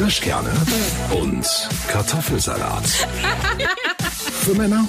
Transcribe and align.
Kirschkerne 0.00 0.50
und 1.10 1.46
Kartoffelsalat. 1.88 2.86
Für 4.08 4.54
Männer 4.54 4.88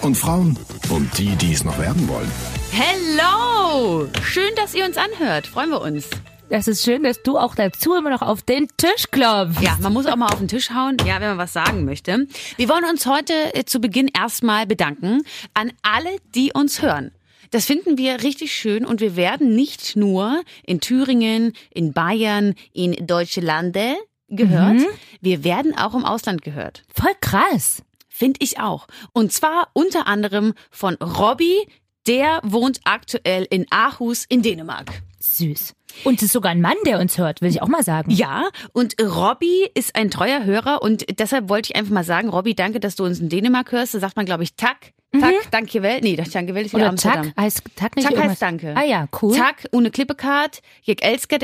und 0.00 0.14
Frauen 0.14 0.58
und 0.88 1.18
die, 1.18 1.36
die 1.36 1.52
es 1.52 1.62
noch 1.62 1.78
werden 1.78 2.08
wollen. 2.08 2.30
Hello! 2.70 4.08
Schön, 4.22 4.48
dass 4.56 4.74
ihr 4.74 4.86
uns 4.86 4.96
anhört. 4.96 5.46
Freuen 5.46 5.68
wir 5.68 5.82
uns. 5.82 6.08
Das 6.48 6.68
ist 6.68 6.82
schön, 6.82 7.02
dass 7.02 7.22
du 7.22 7.36
auch 7.36 7.54
dazu 7.54 7.96
immer 7.96 8.08
noch 8.08 8.22
auf 8.22 8.40
den 8.40 8.66
Tisch 8.78 9.10
klopfst. 9.10 9.60
Ja, 9.60 9.76
man 9.82 9.92
muss 9.92 10.06
auch 10.06 10.16
mal 10.16 10.28
auf 10.28 10.38
den 10.38 10.48
Tisch 10.48 10.70
hauen, 10.70 10.96
ja, 11.04 11.20
wenn 11.20 11.28
man 11.28 11.38
was 11.38 11.52
sagen 11.52 11.84
möchte. 11.84 12.26
Wir 12.56 12.68
wollen 12.70 12.86
uns 12.86 13.04
heute 13.04 13.34
äh, 13.54 13.66
zu 13.66 13.78
Beginn 13.78 14.08
erstmal 14.08 14.66
bedanken 14.66 15.20
an 15.52 15.70
alle, 15.82 16.16
die 16.34 16.54
uns 16.54 16.80
hören. 16.80 17.12
Das 17.50 17.66
finden 17.66 17.98
wir 17.98 18.22
richtig 18.22 18.54
schön 18.54 18.86
und 18.86 19.02
wir 19.02 19.16
werden 19.16 19.54
nicht 19.54 19.96
nur 19.96 20.40
in 20.64 20.80
Thüringen, 20.80 21.52
in 21.74 21.92
Bayern, 21.92 22.54
in 22.72 23.06
Deutsche 23.06 23.42
Lande 23.42 23.96
gehört, 24.28 24.74
Mhm. 24.74 24.86
wir 25.20 25.44
werden 25.44 25.76
auch 25.76 25.94
im 25.94 26.04
Ausland 26.04 26.42
gehört. 26.42 26.84
Voll 26.94 27.12
krass. 27.20 27.82
Finde 28.08 28.38
ich 28.42 28.58
auch. 28.58 28.86
Und 29.12 29.32
zwar 29.32 29.68
unter 29.74 30.06
anderem 30.06 30.54
von 30.70 30.94
Robby, 30.96 31.68
der 32.06 32.40
wohnt 32.42 32.80
aktuell 32.84 33.46
in 33.50 33.66
Aarhus 33.70 34.24
in 34.28 34.42
Dänemark. 34.42 35.02
Süß. 35.20 35.74
Und 36.04 36.16
es 36.16 36.24
ist 36.24 36.32
sogar 36.32 36.52
ein 36.52 36.60
Mann, 36.60 36.76
der 36.86 36.98
uns 37.00 37.18
hört, 37.18 37.40
will 37.42 37.50
ich 37.50 37.62
auch 37.62 37.68
mal 37.68 37.82
sagen. 37.82 38.10
Ja, 38.10 38.48
und 38.72 38.94
Robby 39.00 39.68
ist 39.74 39.96
ein 39.96 40.10
treuer 40.10 40.44
Hörer 40.44 40.82
und 40.82 41.04
deshalb 41.18 41.48
wollte 41.48 41.70
ich 41.72 41.76
einfach 41.76 41.92
mal 41.92 42.04
sagen, 42.04 42.28
Robby, 42.28 42.54
danke, 42.54 42.80
dass 42.80 42.96
du 42.96 43.04
uns 43.04 43.18
in 43.20 43.28
Dänemark 43.28 43.72
hörst. 43.72 43.94
Da 43.94 43.98
sagt 44.00 44.16
man, 44.16 44.26
glaube 44.26 44.42
ich, 44.44 44.54
Tak. 44.56 44.92
Tak, 45.18 45.50
danke 45.50 45.82
wel. 45.82 46.00
Nee, 46.02 46.16
danke 46.16 46.54
wel 46.54 46.66
ist 46.66 46.72
wieder 46.72 46.82
Oder 46.82 46.90
Amsterdam. 46.90 47.24
Tack 47.34 47.36
heißt 47.42 47.62
Tack 47.76 47.96
nicht 47.96 48.04
Tak 48.04 48.12
irgendwas? 48.12 48.32
heißt 48.32 48.42
danke. 48.42 48.74
Ah 48.76 48.84
ja, 48.84 49.06
cool. 49.22 49.34
Tak, 49.34 49.66
ohne 49.72 49.90
Klippekart, 49.90 50.60
jeg 50.82 51.02
elsker 51.02 51.38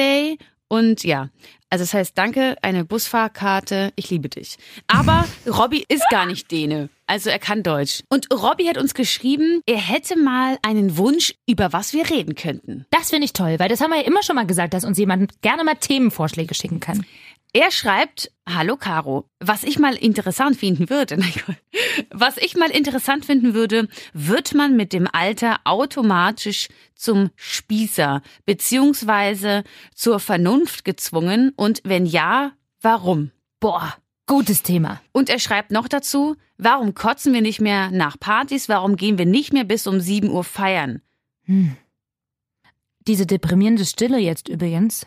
und 0.72 1.04
ja. 1.04 1.28
Also 1.68 1.82
das 1.82 1.92
heißt, 1.92 2.16
danke, 2.16 2.56
eine 2.62 2.86
Busfahrkarte, 2.86 3.92
ich 3.94 4.08
liebe 4.08 4.30
dich. 4.30 4.56
Aber 4.86 5.26
Robby 5.46 5.84
ist 5.86 6.04
gar 6.10 6.24
nicht 6.24 6.50
Däne, 6.50 6.88
also 7.06 7.28
er 7.28 7.38
kann 7.38 7.62
Deutsch. 7.62 8.02
Und 8.08 8.28
Robby 8.32 8.64
hat 8.64 8.78
uns 8.78 8.94
geschrieben, 8.94 9.60
er 9.66 9.76
hätte 9.76 10.18
mal 10.18 10.56
einen 10.62 10.96
Wunsch, 10.96 11.34
über 11.46 11.74
was 11.74 11.92
wir 11.92 12.08
reden 12.08 12.34
könnten. 12.34 12.86
Das 12.90 13.10
finde 13.10 13.26
ich 13.26 13.34
toll, 13.34 13.56
weil 13.58 13.68
das 13.68 13.82
haben 13.82 13.90
wir 13.90 14.00
ja 14.00 14.06
immer 14.06 14.22
schon 14.22 14.36
mal 14.36 14.46
gesagt, 14.46 14.72
dass 14.72 14.84
uns 14.84 14.96
jemand 14.96 15.42
gerne 15.42 15.62
mal 15.62 15.74
Themenvorschläge 15.74 16.54
schicken 16.54 16.80
kann. 16.80 17.04
Er 17.54 17.70
schreibt, 17.70 18.32
hallo 18.48 18.78
Caro, 18.78 19.28
was 19.38 19.62
ich 19.62 19.78
mal 19.78 19.94
interessant 19.94 20.56
finden 20.56 20.88
würde, 20.88 21.18
was 22.10 22.38
ich 22.38 22.56
mal 22.56 22.70
interessant 22.70 23.26
finden 23.26 23.52
würde, 23.52 23.88
wird 24.14 24.54
man 24.54 24.74
mit 24.74 24.94
dem 24.94 25.06
Alter 25.12 25.60
automatisch 25.64 26.68
zum 26.94 27.28
Spießer 27.36 28.22
beziehungsweise 28.46 29.64
zur 29.94 30.18
Vernunft 30.18 30.86
gezwungen 30.86 31.52
und 31.54 31.82
wenn 31.84 32.06
ja, 32.06 32.52
warum? 32.80 33.32
Boah, 33.60 33.98
gutes 34.26 34.62
Thema. 34.62 35.02
Und 35.12 35.28
er 35.28 35.38
schreibt 35.38 35.72
noch 35.72 35.88
dazu, 35.88 36.36
warum 36.56 36.94
kotzen 36.94 37.34
wir 37.34 37.42
nicht 37.42 37.60
mehr 37.60 37.90
nach 37.90 38.18
Partys, 38.18 38.70
warum 38.70 38.96
gehen 38.96 39.18
wir 39.18 39.26
nicht 39.26 39.52
mehr 39.52 39.64
bis 39.64 39.86
um 39.86 40.00
7 40.00 40.30
Uhr 40.30 40.44
feiern? 40.44 41.02
Diese 43.06 43.26
deprimierende 43.26 43.84
Stille 43.84 44.18
jetzt 44.18 44.48
übrigens 44.48 45.06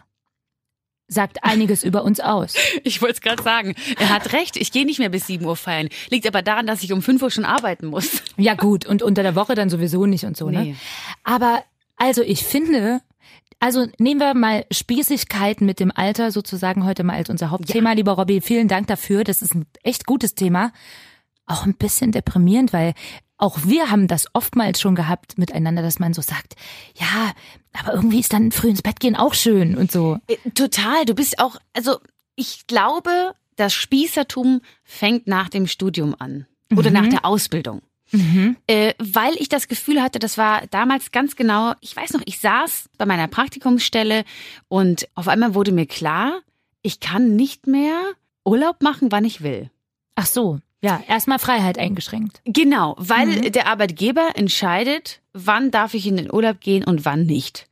sagt 1.07 1.43
einiges 1.43 1.83
über 1.83 2.03
uns 2.03 2.19
aus. 2.19 2.55
Ich 2.83 3.01
wollte 3.01 3.15
es 3.15 3.21
gerade 3.21 3.43
sagen, 3.43 3.75
er 3.99 4.09
hat 4.09 4.33
recht, 4.33 4.57
ich 4.57 4.71
gehe 4.71 4.85
nicht 4.85 4.99
mehr 4.99 5.09
bis 5.09 5.27
7 5.27 5.45
Uhr 5.45 5.55
feiern. 5.55 5.89
Liegt 6.09 6.27
aber 6.27 6.41
daran, 6.41 6.67
dass 6.67 6.83
ich 6.83 6.93
um 6.93 7.01
5 7.01 7.21
Uhr 7.21 7.31
schon 7.31 7.45
arbeiten 7.45 7.87
muss. 7.87 8.21
Ja 8.37 8.55
gut, 8.55 8.85
und 8.85 9.01
unter 9.01 9.23
der 9.23 9.35
Woche 9.35 9.55
dann 9.55 9.69
sowieso 9.69 10.05
nicht 10.05 10.25
und 10.25 10.35
so, 10.35 10.49
ne? 10.49 10.61
Nee. 10.61 10.75
Aber 11.23 11.63
also 11.97 12.21
ich 12.21 12.43
finde, 12.43 13.01
also 13.59 13.87
nehmen 13.99 14.19
wir 14.19 14.33
mal 14.33 14.65
Spießigkeiten 14.71 15.65
mit 15.65 15.79
dem 15.79 15.91
Alter 15.91 16.31
sozusagen 16.31 16.85
heute 16.85 17.03
mal 17.03 17.15
als 17.15 17.29
unser 17.29 17.51
Hauptthema. 17.51 17.93
Lieber 17.93 18.13
Robby, 18.13 18.41
vielen 18.41 18.67
Dank 18.67 18.87
dafür. 18.87 19.23
Das 19.23 19.41
ist 19.41 19.55
ein 19.55 19.65
echt 19.83 20.05
gutes 20.05 20.35
Thema. 20.35 20.73
Auch 21.45 21.65
ein 21.65 21.75
bisschen 21.75 22.11
deprimierend, 22.11 22.73
weil 22.73 22.93
auch 23.37 23.59
wir 23.65 23.91
haben 23.91 24.07
das 24.07 24.27
oftmals 24.33 24.79
schon 24.79 24.95
gehabt 24.95 25.37
miteinander, 25.37 25.81
dass 25.81 25.99
man 25.99 26.13
so 26.13 26.21
sagt, 26.21 26.55
ja, 26.95 27.33
aber 27.73 27.93
irgendwie 27.93 28.19
ist 28.19 28.33
dann 28.33 28.51
früh 28.51 28.69
ins 28.69 28.81
Bett 28.81 28.99
gehen 28.99 29.15
auch 29.15 29.33
schön 29.33 29.77
und 29.77 29.91
so. 29.91 30.19
Äh, 30.27 30.37
Total, 30.51 31.05
du 31.05 31.13
bist 31.13 31.39
auch, 31.39 31.57
also 31.73 31.99
ich 32.35 32.67
glaube, 32.67 33.33
das 33.55 33.73
Spießertum 33.73 34.61
fängt 34.83 35.27
nach 35.27 35.49
dem 35.49 35.67
Studium 35.67 36.15
an 36.17 36.45
oder 36.75 36.91
nach 36.91 37.07
der 37.07 37.25
Ausbildung. 37.25 37.81
Äh, 38.67 38.93
weil 38.99 39.33
ich 39.37 39.49
das 39.49 39.67
Gefühl 39.67 40.01
hatte, 40.01 40.19
das 40.19 40.37
war 40.37 40.67
damals 40.67 41.11
ganz 41.11 41.35
genau, 41.35 41.73
ich 41.81 41.95
weiß 41.95 42.13
noch, 42.13 42.21
ich 42.25 42.39
saß 42.39 42.89
bei 42.97 43.05
meiner 43.05 43.27
Praktikumsstelle 43.27 44.23
und 44.67 45.07
auf 45.15 45.27
einmal 45.27 45.55
wurde 45.55 45.71
mir 45.71 45.85
klar, 45.85 46.41
ich 46.81 46.99
kann 46.99 47.35
nicht 47.35 47.67
mehr 47.67 47.99
Urlaub 48.45 48.81
machen, 48.81 49.11
wann 49.11 49.25
ich 49.25 49.41
will. 49.41 49.71
Ach 50.15 50.27
so, 50.27 50.59
ja, 50.81 51.01
erstmal 51.07 51.39
Freiheit 51.39 51.77
eingeschränkt. 51.77 52.41
Genau, 52.45 52.95
weil 52.97 53.49
der 53.51 53.67
Arbeitgeber 53.67 54.31
entscheidet, 54.35 55.21
wann 55.33 55.71
darf 55.71 55.93
ich 55.93 56.05
in 56.05 56.17
den 56.17 56.31
Urlaub 56.31 56.59
gehen 56.59 56.83
und 56.83 57.05
wann 57.05 57.25
nicht. 57.25 57.67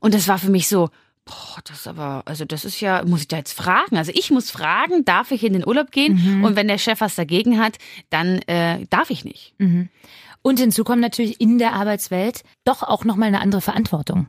Und 0.00 0.14
das 0.14 0.28
war 0.28 0.38
für 0.38 0.50
mich 0.50 0.68
so, 0.68 0.90
boah, 1.24 1.60
das 1.64 1.80
ist 1.80 1.86
aber, 1.86 2.22
also 2.26 2.44
das 2.44 2.64
ist 2.64 2.80
ja, 2.80 3.02
muss 3.04 3.22
ich 3.22 3.28
da 3.28 3.36
jetzt 3.36 3.52
fragen? 3.52 3.96
Also 3.96 4.12
ich 4.14 4.30
muss 4.30 4.50
fragen, 4.50 5.04
darf 5.04 5.30
ich 5.30 5.44
in 5.44 5.52
den 5.54 5.66
Urlaub 5.66 5.90
gehen? 5.90 6.42
Und 6.44 6.56
wenn 6.56 6.68
der 6.68 6.78
Chef 6.78 7.00
was 7.00 7.14
dagegen 7.14 7.58
hat, 7.58 7.78
dann 8.10 8.38
äh, 8.42 8.86
darf 8.90 9.10
ich 9.10 9.24
nicht. 9.24 9.54
Und 10.42 10.58
hinzu 10.60 10.84
kommt 10.84 11.00
natürlich 11.00 11.40
in 11.40 11.58
der 11.58 11.72
Arbeitswelt 11.72 12.42
doch 12.64 12.82
auch 12.82 13.04
nochmal 13.04 13.28
eine 13.28 13.40
andere 13.40 13.62
Verantwortung. 13.62 14.26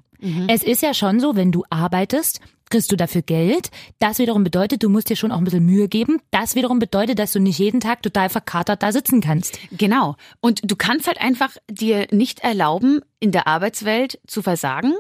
Es 0.48 0.64
ist 0.64 0.82
ja 0.82 0.94
schon 0.94 1.20
so, 1.20 1.36
wenn 1.36 1.52
du 1.52 1.64
arbeitest, 1.70 2.40
kriegst 2.70 2.92
du 2.92 2.96
dafür 2.96 3.22
Geld. 3.22 3.70
Das 4.00 4.20
wiederum 4.20 4.44
bedeutet, 4.44 4.84
du 4.84 4.90
musst 4.90 5.10
dir 5.10 5.16
schon 5.16 5.32
auch 5.32 5.38
ein 5.38 5.44
bisschen 5.44 5.66
Mühe 5.66 5.88
geben. 5.88 6.20
Das 6.32 6.56
wiederum 6.56 6.80
bedeutet, 6.80 7.20
dass 7.20 7.32
du 7.32 7.40
nicht 7.40 7.60
jeden 7.60 7.80
Tag 7.80 8.02
total 8.02 8.30
verkatert 8.30 8.84
da 8.84 8.92
sitzen 8.92 9.22
kannst. 9.22 9.60
Genau. 9.72 10.16
Und 10.40 10.62
du 10.64 10.76
kannst 10.76 11.08
halt 11.08 11.22
einfach 11.22 11.56
dir 11.70 12.08
nicht 12.12 12.40
erlauben, 12.42 13.02
in 13.20 13.32
der 13.32 13.48
Arbeitswelt 13.48 14.20
zu 14.28 14.42
versagen. 14.42 14.94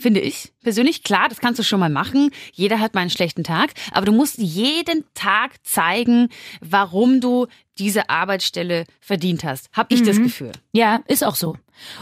Finde 0.00 0.20
ich 0.20 0.54
persönlich. 0.62 1.02
Klar, 1.02 1.28
das 1.28 1.40
kannst 1.40 1.58
du 1.58 1.62
schon 1.62 1.78
mal 1.78 1.90
machen. 1.90 2.30
Jeder 2.52 2.80
hat 2.80 2.94
mal 2.94 3.02
einen 3.02 3.10
schlechten 3.10 3.44
Tag. 3.44 3.72
Aber 3.92 4.06
du 4.06 4.12
musst 4.12 4.38
jeden 4.38 5.04
Tag 5.12 5.56
zeigen, 5.62 6.30
warum 6.62 7.20
du 7.20 7.48
diese 7.78 8.08
Arbeitsstelle 8.08 8.86
verdient 9.00 9.44
hast. 9.44 9.68
Hab 9.74 9.92
ich 9.92 10.02
das 10.02 10.16
Gefühl. 10.16 10.52
Ja, 10.72 11.00
ist 11.06 11.22
auch 11.22 11.34
so. 11.34 11.56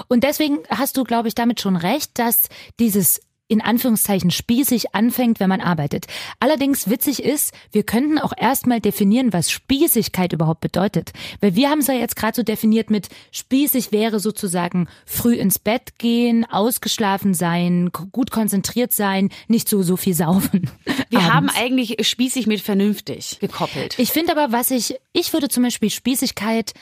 Und 0.06 0.22
deswegen 0.22 0.58
hast 0.70 0.96
du, 0.96 1.02
glaube 1.02 1.26
ich, 1.26 1.34
damit 1.34 1.60
schon 1.60 1.76
recht, 1.76 2.18
dass 2.18 2.48
dieses 2.78 3.20
in 3.48 3.62
Anführungszeichen 3.62 4.30
spießig 4.30 4.94
anfängt, 4.94 5.40
wenn 5.40 5.48
man 5.48 5.60
arbeitet. 5.60 6.06
Allerdings 6.38 6.88
witzig 6.90 7.24
ist, 7.24 7.52
wir 7.72 7.82
könnten 7.82 8.18
auch 8.18 8.32
erstmal 8.36 8.80
definieren, 8.80 9.32
was 9.32 9.50
Spießigkeit 9.50 10.34
überhaupt 10.34 10.60
bedeutet. 10.60 11.12
Weil 11.40 11.56
wir 11.56 11.70
haben 11.70 11.78
es 11.78 11.86
ja 11.86 11.94
jetzt 11.94 12.16
gerade 12.16 12.36
so 12.36 12.42
definiert 12.42 12.90
mit 12.90 13.08
spießig 13.32 13.90
wäre 13.90 14.20
sozusagen 14.20 14.86
früh 15.06 15.34
ins 15.34 15.58
Bett 15.58 15.98
gehen, 15.98 16.44
ausgeschlafen 16.44 17.32
sein, 17.32 17.90
gut 17.90 18.30
konzentriert 18.30 18.92
sein, 18.92 19.30
nicht 19.48 19.68
so 19.68 19.82
so 19.82 19.96
viel 19.96 20.14
saufen. 20.14 20.70
Wir 21.08 21.20
abends. 21.20 21.34
haben 21.34 21.50
eigentlich 21.50 22.06
spießig 22.06 22.46
mit 22.46 22.60
vernünftig 22.60 23.38
gekoppelt. 23.40 23.98
Ich 23.98 24.10
finde 24.12 24.32
aber, 24.32 24.52
was 24.52 24.70
ich, 24.70 24.96
ich 25.14 25.32
würde 25.32 25.48
zum 25.48 25.62
Beispiel 25.62 25.88
Spießigkeit 25.88 26.74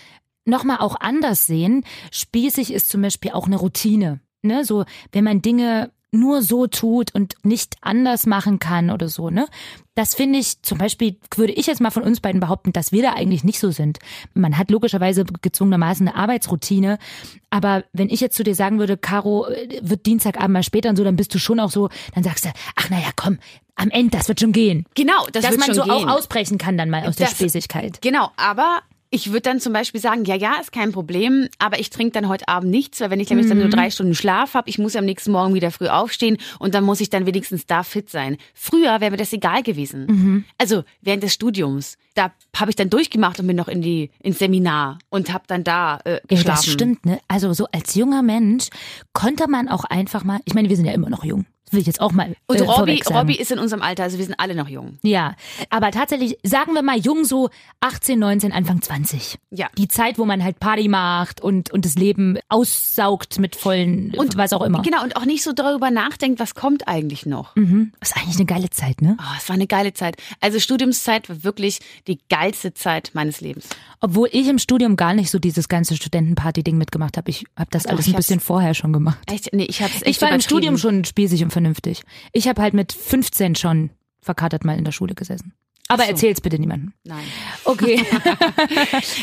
nochmal 0.45 0.79
auch 0.79 0.99
anders 0.99 1.47
sehen. 1.47 1.85
Spießig 2.11 2.73
ist 2.73 2.89
zum 2.89 3.03
Beispiel 3.03 3.33
auch 3.33 3.47
eine 3.47 3.57
Routine. 3.57 4.21
Ne? 4.43 4.65
So, 4.65 4.85
wenn 5.13 5.25
man 5.25 5.43
Dinge 5.43 5.91
nur 6.17 6.43
so 6.43 6.67
tut 6.67 7.15
und 7.15 7.35
nicht 7.45 7.77
anders 7.81 8.27
machen 8.27 8.59
kann 8.59 8.91
oder 8.91 9.09
so, 9.09 9.31
ne? 9.31 9.47
Das 9.95 10.15
finde 10.15 10.39
ich, 10.39 10.61
zum 10.61 10.77
Beispiel 10.77 11.17
würde 11.37 11.55
ich 11.55 11.67
jetzt 11.67 11.81
mal 11.81 11.91
von 11.91 12.03
uns 12.03 12.21
beiden 12.21 12.39
behaupten, 12.41 12.73
dass 12.73 12.93
wir 12.93 13.01
da 13.03 13.13
eigentlich 13.15 13.45
nicht 13.45 13.59
so 13.59 13.71
sind. 13.71 13.99
Man 14.35 14.59
hat 14.59 14.71
logischerweise 14.71 15.25
gezwungenermaßen 15.25 16.07
eine 16.07 16.17
Arbeitsroutine, 16.17 16.99
aber 17.49 17.85
wenn 17.95 18.11
ich 18.11 18.21
jetzt 18.21 18.37
zu 18.37 18.45
dir 18.45 18.55
sagen 18.55 18.79
würde, 18.79 18.99
Caro, 18.99 19.47
äh, 19.47 19.79
wird 19.83 20.05
Dienstagabend 20.05 20.53
mal 20.53 20.63
später 20.63 20.91
und 20.91 20.97
so, 20.97 21.05
dann 21.05 21.17
bist 21.17 21.35
du 21.35 21.39
schon 21.39 21.61
auch 21.61 21.71
so, 21.71 21.89
dann 22.15 22.25
sagst 22.25 22.45
du, 22.45 22.51
ach 22.75 22.91
naja, 22.91 23.09
komm, 23.17 23.39
am 23.75 23.89
Ende, 23.91 24.17
das 24.19 24.29
wird 24.29 24.41
schon 24.41 24.53
gehen. 24.53 24.85
genau, 24.95 25.27
das 25.33 25.43
Dass 25.43 25.53
wird 25.53 25.61
man 25.61 25.67
schon 25.69 25.75
so 25.77 25.83
gehen. 25.85 25.93
auch 25.93 26.17
ausbrechen 26.19 26.59
kann 26.59 26.77
dann 26.77 26.91
mal 26.91 27.07
aus 27.07 27.17
der 27.17 27.29
Das- 27.29 27.37
Spießigkeit. 27.37 28.03
Genau, 28.03 28.31
aber 28.37 28.81
ich 29.11 29.29
würde 29.29 29.43
dann 29.43 29.61
zum 29.61 29.73
Beispiel 29.73 30.01
sagen, 30.01 30.25
ja, 30.25 30.35
ja, 30.35 30.55
ist 30.61 30.73
kein 30.73 30.93
Problem, 30.93 31.49
aber 31.59 31.79
ich 31.79 31.91
trinke 31.91 32.13
dann 32.13 32.29
heute 32.29 32.49
Abend 32.49 32.71
nichts, 32.71 33.01
weil 33.01 33.11
wenn 33.11 33.21
ich 33.21 33.29
nämlich 33.31 33.47
dann 33.49 33.59
Mhm. 33.59 33.63
nur 33.65 33.71
drei 33.71 33.91
Stunden 33.91 34.15
Schlaf 34.15 34.55
habe, 34.55 34.69
ich 34.69 34.79
muss 34.79 34.95
ja 34.95 35.01
am 35.01 35.05
nächsten 35.07 35.31
Morgen 35.33 35.55
wieder 35.55 35.71
früh 35.71 35.89
aufstehen 35.89 36.37
und 36.59 36.75
dann 36.75 36.85
muss 36.85 37.01
ich 37.01 37.09
dann 37.11 37.27
wenigstens 37.27 37.67
da 37.67 37.83
fit 37.83 38.11
sein. 38.11 38.37
Früher 38.55 39.01
wäre 39.01 39.11
mir 39.13 39.17
das 39.17 39.33
egal 39.33 39.63
gewesen. 39.63 40.07
Mhm. 40.07 40.45
Also 40.59 40.85
während 41.01 41.23
des 41.23 41.33
Studiums, 41.35 41.97
da 42.15 42.33
habe 42.57 42.71
ich 42.71 42.77
dann 42.77 42.91
durchgemacht 42.91 43.39
und 43.41 43.47
bin 43.47 43.57
noch 43.57 43.69
in 43.69 43.83
die 43.83 44.11
ins 44.23 44.39
Seminar 44.39 44.99
und 45.09 45.33
habe 45.33 45.45
dann 45.47 45.63
da 45.65 45.99
äh, 46.05 46.13
Ja, 46.15 46.19
geschlafen. 46.29 46.47
das 46.65 46.67
stimmt, 46.67 47.07
ne? 47.07 47.21
Also 47.29 47.53
so 47.53 47.67
als 47.73 47.95
junger 47.95 48.23
Mensch 48.23 48.69
konnte 49.13 49.49
man 49.49 49.69
auch 49.69 49.85
einfach 49.85 50.25
mal, 50.25 50.41
ich 50.45 50.55
meine, 50.55 50.69
wir 50.69 50.77
sind 50.77 50.87
ja 50.87 50.93
immer 50.93 51.11
noch 51.11 51.25
jung, 51.25 51.47
will 51.71 51.81
ich 51.81 51.87
jetzt 51.87 52.01
auch 52.01 52.13
mal. 52.13 52.35
Und 52.47 52.57
äh, 52.57 52.63
Robby, 52.63 52.75
vorweg 52.75 53.05
sagen. 53.05 53.17
Robby 53.19 53.35
ist 53.35 53.51
in 53.51 53.59
unserem 53.59 53.83
Alter, 53.83 54.05
also 54.05 54.19
wir 54.19 54.25
sind 54.25 54.39
alle 54.39 54.55
noch 54.55 54.69
jung. 54.69 54.99
Ja, 55.03 55.35
aber 55.71 55.91
tatsächlich, 55.91 56.39
sagen 56.43 56.75
wir 56.75 56.83
mal 56.83 56.99
jung, 56.99 57.25
so 57.25 57.51
18, 57.81 58.19
19, 58.19 58.53
Anfang 58.53 58.81
20. 58.83 59.39
Ja. 59.51 59.69
Die 59.77 59.89
Zeit, 59.89 60.19
wo 60.19 60.25
man 60.25 60.43
halt 60.43 60.61
Party 60.61 60.89
macht 60.89 61.41
und, 61.41 61.71
und 61.71 61.85
das 61.85 61.97
Leben 61.97 62.39
aussaugt 62.49 63.39
mit 63.39 63.57
vollen, 63.57 64.15
Und 64.17 64.37
was 64.37 64.53
auch 64.53 64.63
immer. 64.63 64.83
Genau, 64.83 65.03
und 65.03 65.17
auch 65.17 65.25
nicht 65.25 65.43
so 65.43 65.53
darüber 65.53 65.91
nachdenkt, 65.91 66.41
was 66.41 66.55
kommt 66.55 66.89
eigentlich 66.89 67.27
noch. 67.27 67.55
Mhm. 67.57 67.93
Das 68.01 68.11
ist 68.11 68.17
eigentlich 68.17 68.37
eine 68.37 68.47
geile 68.47 68.71
Zeit, 68.71 69.03
ne? 69.03 69.17
Oh, 69.21 69.35
es 69.37 69.49
war 69.49 69.55
eine 69.55 69.67
geile 69.67 69.93
Zeit. 69.93 70.17
Also 70.41 70.59
Studiumszeit 70.61 71.29
war 71.29 71.45
wirklich 71.45 71.81
die 72.07 72.19
geilste 72.29 72.75
Zeit 72.75 73.11
meines 73.15 73.41
Lebens. 73.41 73.69
Obwohl 74.01 74.29
ich 74.33 74.49
im 74.49 74.59
Studium 74.59 74.97
gar 74.97 75.15
nicht 75.15 75.31
so 75.31 75.39
dieses 75.39 75.69
ganze 75.69 75.97
Studentenparty-Ding 75.97 76.77
mitgemacht 76.79 77.17
habe. 77.17 77.31
Ich 77.31 77.45
habe 77.57 77.71
das 77.71 77.85
Doch, 77.85 77.91
alles 77.93 78.07
ein 78.07 78.15
bisschen 78.15 78.41
vorher 78.41 78.75
schon 78.75 78.93
gemacht. 78.93 79.19
Echt? 79.27 79.53
Nee, 79.53 79.65
ich 79.65 79.83
hab's 79.83 79.97
echt 80.03 80.07
Ich 80.07 80.23
war 80.23 80.31
im. 80.31 80.41
Studium 80.41 80.79
schon 80.79 81.05
spießig 81.05 81.43
und 81.43 81.51
vernünftig. 81.57 82.03
Ich 82.35 82.49
habe 82.49 82.61
halt 82.61 82.75
mit 82.75 82.93
15 82.93 83.55
schon 83.55 83.89
verkatert 84.21 84.67
mal 84.67 84.77
in 84.77 84.85
der 84.85 84.93
Schule 84.93 85.15
gesessen. 85.15 85.55
Aber 85.89 86.03
so. 86.03 86.11
erzähl's 86.11 86.43
bitte 86.43 86.59
niemandem. 86.59 86.93
Nein. 87.05 87.25
Okay. 87.65 88.05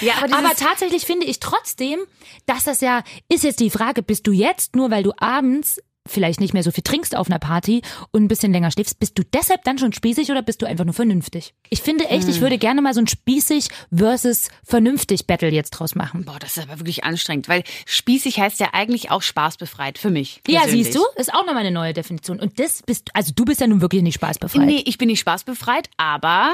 Ja, 0.02 0.16
aber, 0.24 0.38
Aber 0.38 0.50
tatsächlich 0.56 1.06
finde 1.06 1.26
ich 1.28 1.40
trotzdem, 1.40 2.00
dass 2.46 2.64
das 2.64 2.82
ja, 2.82 3.04
ist 3.30 3.44
jetzt 3.44 3.60
die 3.60 3.70
Frage, 3.70 4.02
bist 4.02 4.26
du 4.28 4.32
jetzt, 4.32 4.76
nur 4.76 4.90
weil 4.90 5.04
du 5.04 5.14
abends 5.18 5.80
vielleicht 6.08 6.40
nicht 6.42 6.54
mehr 6.54 6.64
so 6.64 6.72
viel 6.72 6.84
trinkst 6.84 7.16
auf 7.16 7.28
einer 7.28 7.40
Party 7.40 7.82
und 8.12 8.24
ein 8.24 8.28
bisschen 8.28 8.52
länger 8.52 8.72
schläfst, 8.72 9.00
bist 9.00 9.18
du 9.18 9.24
deshalb 9.24 9.64
dann 9.64 9.78
schon 9.78 9.94
spießig 9.94 10.30
oder 10.32 10.42
bist 10.42 10.62
du 10.62 10.66
einfach 10.66 10.86
nur 10.86 10.94
vernünftig? 10.94 11.54
Ich 11.70 11.82
finde 11.82 12.06
echt, 12.10 12.24
Hm. 12.24 12.30
ich 12.32 12.42
würde 12.42 12.58
gerne 12.58 12.82
mal 12.82 12.94
so 12.94 13.00
ein 13.00 13.08
spießig 13.08 13.70
versus 13.96 14.50
vernünftig 14.66 15.28
Battle 15.28 15.50
jetzt 15.50 15.72
draus 15.72 15.96
machen. 15.96 16.26
boah, 16.26 16.40
das 16.40 16.58
ist 16.58 16.64
aber 16.64 16.80
wirklich 16.80 17.04
anstrengend, 17.04 17.48
weil 17.48 17.64
spießig 17.86 18.40
heißt 18.40 18.60
ja 18.60 18.70
eigentlich 18.74 19.12
auch 19.12 19.22
spaßbefreit 19.22 19.98
für 19.98 20.10
mich. 20.10 20.42
Ja, 20.48 20.62
persönlich. 20.62 20.86
siehst 20.88 20.98
du, 20.98 21.02
ist 21.16 21.34
auch 21.34 21.46
nochmal 21.46 21.58
eine 21.66 21.72
neue 21.72 21.94
Definition. 21.94 22.40
Und 22.40 22.60
das 22.60 22.84
bist, 22.84 23.10
also 23.14 23.32
du 23.36 23.46
bist 23.46 23.62
ja 23.62 23.68
nun 23.68 23.82
wirklich 23.82 24.02
nicht 24.04 24.16
spaßbefreit. 24.16 24.66
Nee, 24.66 24.84
ich 24.86 24.98
bin 24.98 25.08
nicht 25.08 25.20
spaßbefreit, 25.22 25.90
aber 25.98 26.54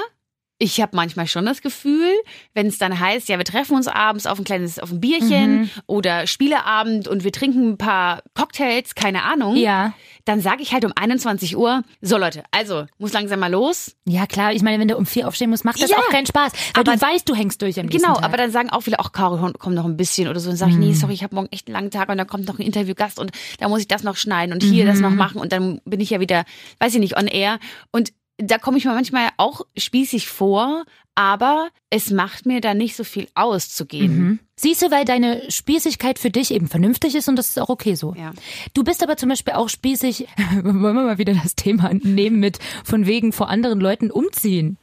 ich 0.61 0.81
habe 0.81 0.93
manchmal 0.95 1.25
schon 1.25 1.45
das 1.45 1.61
Gefühl, 1.61 2.11
wenn 2.53 2.67
es 2.67 2.77
dann 2.77 2.99
heißt, 2.99 3.29
ja, 3.29 3.37
wir 3.37 3.45
treffen 3.45 3.75
uns 3.75 3.87
abends 3.87 4.25
auf 4.27 4.37
ein 4.39 4.43
kleines, 4.43 4.77
auf 4.77 4.91
ein 4.91 4.99
Bierchen 4.99 5.61
Mhm. 5.61 5.69
oder 5.87 6.27
Spieleabend 6.27 7.07
und 7.07 7.23
wir 7.23 7.31
trinken 7.31 7.69
ein 7.71 7.77
paar 7.77 8.21
Cocktails, 8.35 8.93
keine 8.93 9.23
Ahnung. 9.23 9.55
Ja. 9.55 9.93
Dann 10.25 10.41
sage 10.41 10.61
ich 10.61 10.73
halt 10.73 10.83
um 10.85 10.91
21 10.95 11.55
Uhr, 11.57 11.83
so 12.01 12.17
Leute, 12.17 12.43
also 12.51 12.85
muss 12.97 13.13
langsam 13.13 13.39
mal 13.39 13.49
los. 13.49 13.95
Ja, 14.05 14.27
klar, 14.27 14.51
ich 14.53 14.61
meine, 14.61 14.79
wenn 14.79 14.87
du 14.89 14.97
um 14.97 15.05
vier 15.05 15.27
aufstehen 15.27 15.49
musst, 15.49 15.63
macht 15.65 15.81
das 15.81 15.89
Ja. 15.89 15.97
auch 15.97 16.09
keinen 16.09 16.25
Spaß. 16.27 16.51
Weil 16.73 16.83
Aber- 16.83 16.95
du 16.95 17.01
weißt, 17.01 17.27
du 17.29 17.35
hängst 17.35 17.61
durch 17.61 17.79
am 17.79 17.87
Genau, 17.87 18.15
Tag. 18.15 18.23
aber 18.23 18.37
dann 18.37 18.51
sagen 18.51 18.69
auch 18.69 18.81
viele, 18.81 18.99
ach 18.99 19.11
Caro, 19.13 19.51
komm 19.57 19.73
noch 19.73 19.85
ein 19.85 19.95
bisschen 19.97 20.27
oder 20.27 20.39
so. 20.39 20.49
Dann 20.49 20.57
sage 20.57 20.71
ich, 20.71 20.77
Mhm. 20.77 20.83
nee, 20.87 20.93
sorry, 20.93 21.13
ich 21.13 21.23
habe 21.23 21.33
morgen 21.35 21.47
echt 21.51 21.67
einen 21.67 21.73
langen 21.73 21.91
Tag 21.91 22.09
und 22.09 22.17
dann 22.17 22.27
kommt 22.27 22.45
noch 22.47 22.59
ein 22.59 22.65
Interviewgast 22.65 23.17
und 23.17 23.31
da 23.59 23.69
muss 23.69 23.79
ich 23.79 23.87
das 23.87 24.03
noch 24.03 24.17
schneiden 24.17 24.53
und 24.53 24.61
hier 24.61 24.85
das 24.85 24.97
Mhm. 24.97 25.01
noch 25.03 25.11
machen 25.11 25.39
und 25.39 25.51
dann 25.53 25.79
bin 25.85 25.99
ich 26.01 26.09
ja 26.09 26.19
wieder, 26.19 26.43
weiß 26.79 26.93
ich 26.93 26.99
nicht, 26.99 27.17
on 27.17 27.27
air. 27.27 27.59
Und 27.91 28.11
da 28.39 28.57
komme 28.57 28.77
ich 28.77 28.85
mir 28.85 28.93
manchmal 28.93 29.29
auch 29.37 29.61
spießig 29.77 30.27
vor, 30.27 30.85
aber 31.15 31.69
es 31.89 32.11
macht 32.11 32.45
mir 32.45 32.61
da 32.61 32.73
nicht 32.73 32.95
so 32.95 33.03
viel 33.03 33.27
auszugehen. 33.35 34.17
Mhm. 34.17 34.39
Siehst 34.55 34.81
du, 34.81 34.91
weil 34.91 35.05
deine 35.05 35.51
Spießigkeit 35.51 36.19
für 36.19 36.29
dich 36.29 36.51
eben 36.51 36.67
vernünftig 36.67 37.15
ist 37.15 37.27
und 37.27 37.35
das 37.35 37.49
ist 37.49 37.59
auch 37.59 37.69
okay 37.69 37.95
so. 37.95 38.13
Ja. 38.15 38.33
Du 38.73 38.83
bist 38.83 39.03
aber 39.03 39.17
zum 39.17 39.29
Beispiel 39.29 39.53
auch 39.53 39.69
spießig, 39.69 40.27
wollen 40.63 40.81
wir 40.81 40.93
mal 40.93 41.17
wieder 41.17 41.33
das 41.33 41.55
Thema 41.55 41.91
nehmen 41.93 42.39
mit 42.39 42.59
von 42.83 43.05
wegen 43.05 43.33
vor 43.33 43.49
anderen 43.49 43.79
Leuten 43.79 44.11
umziehen. 44.11 44.77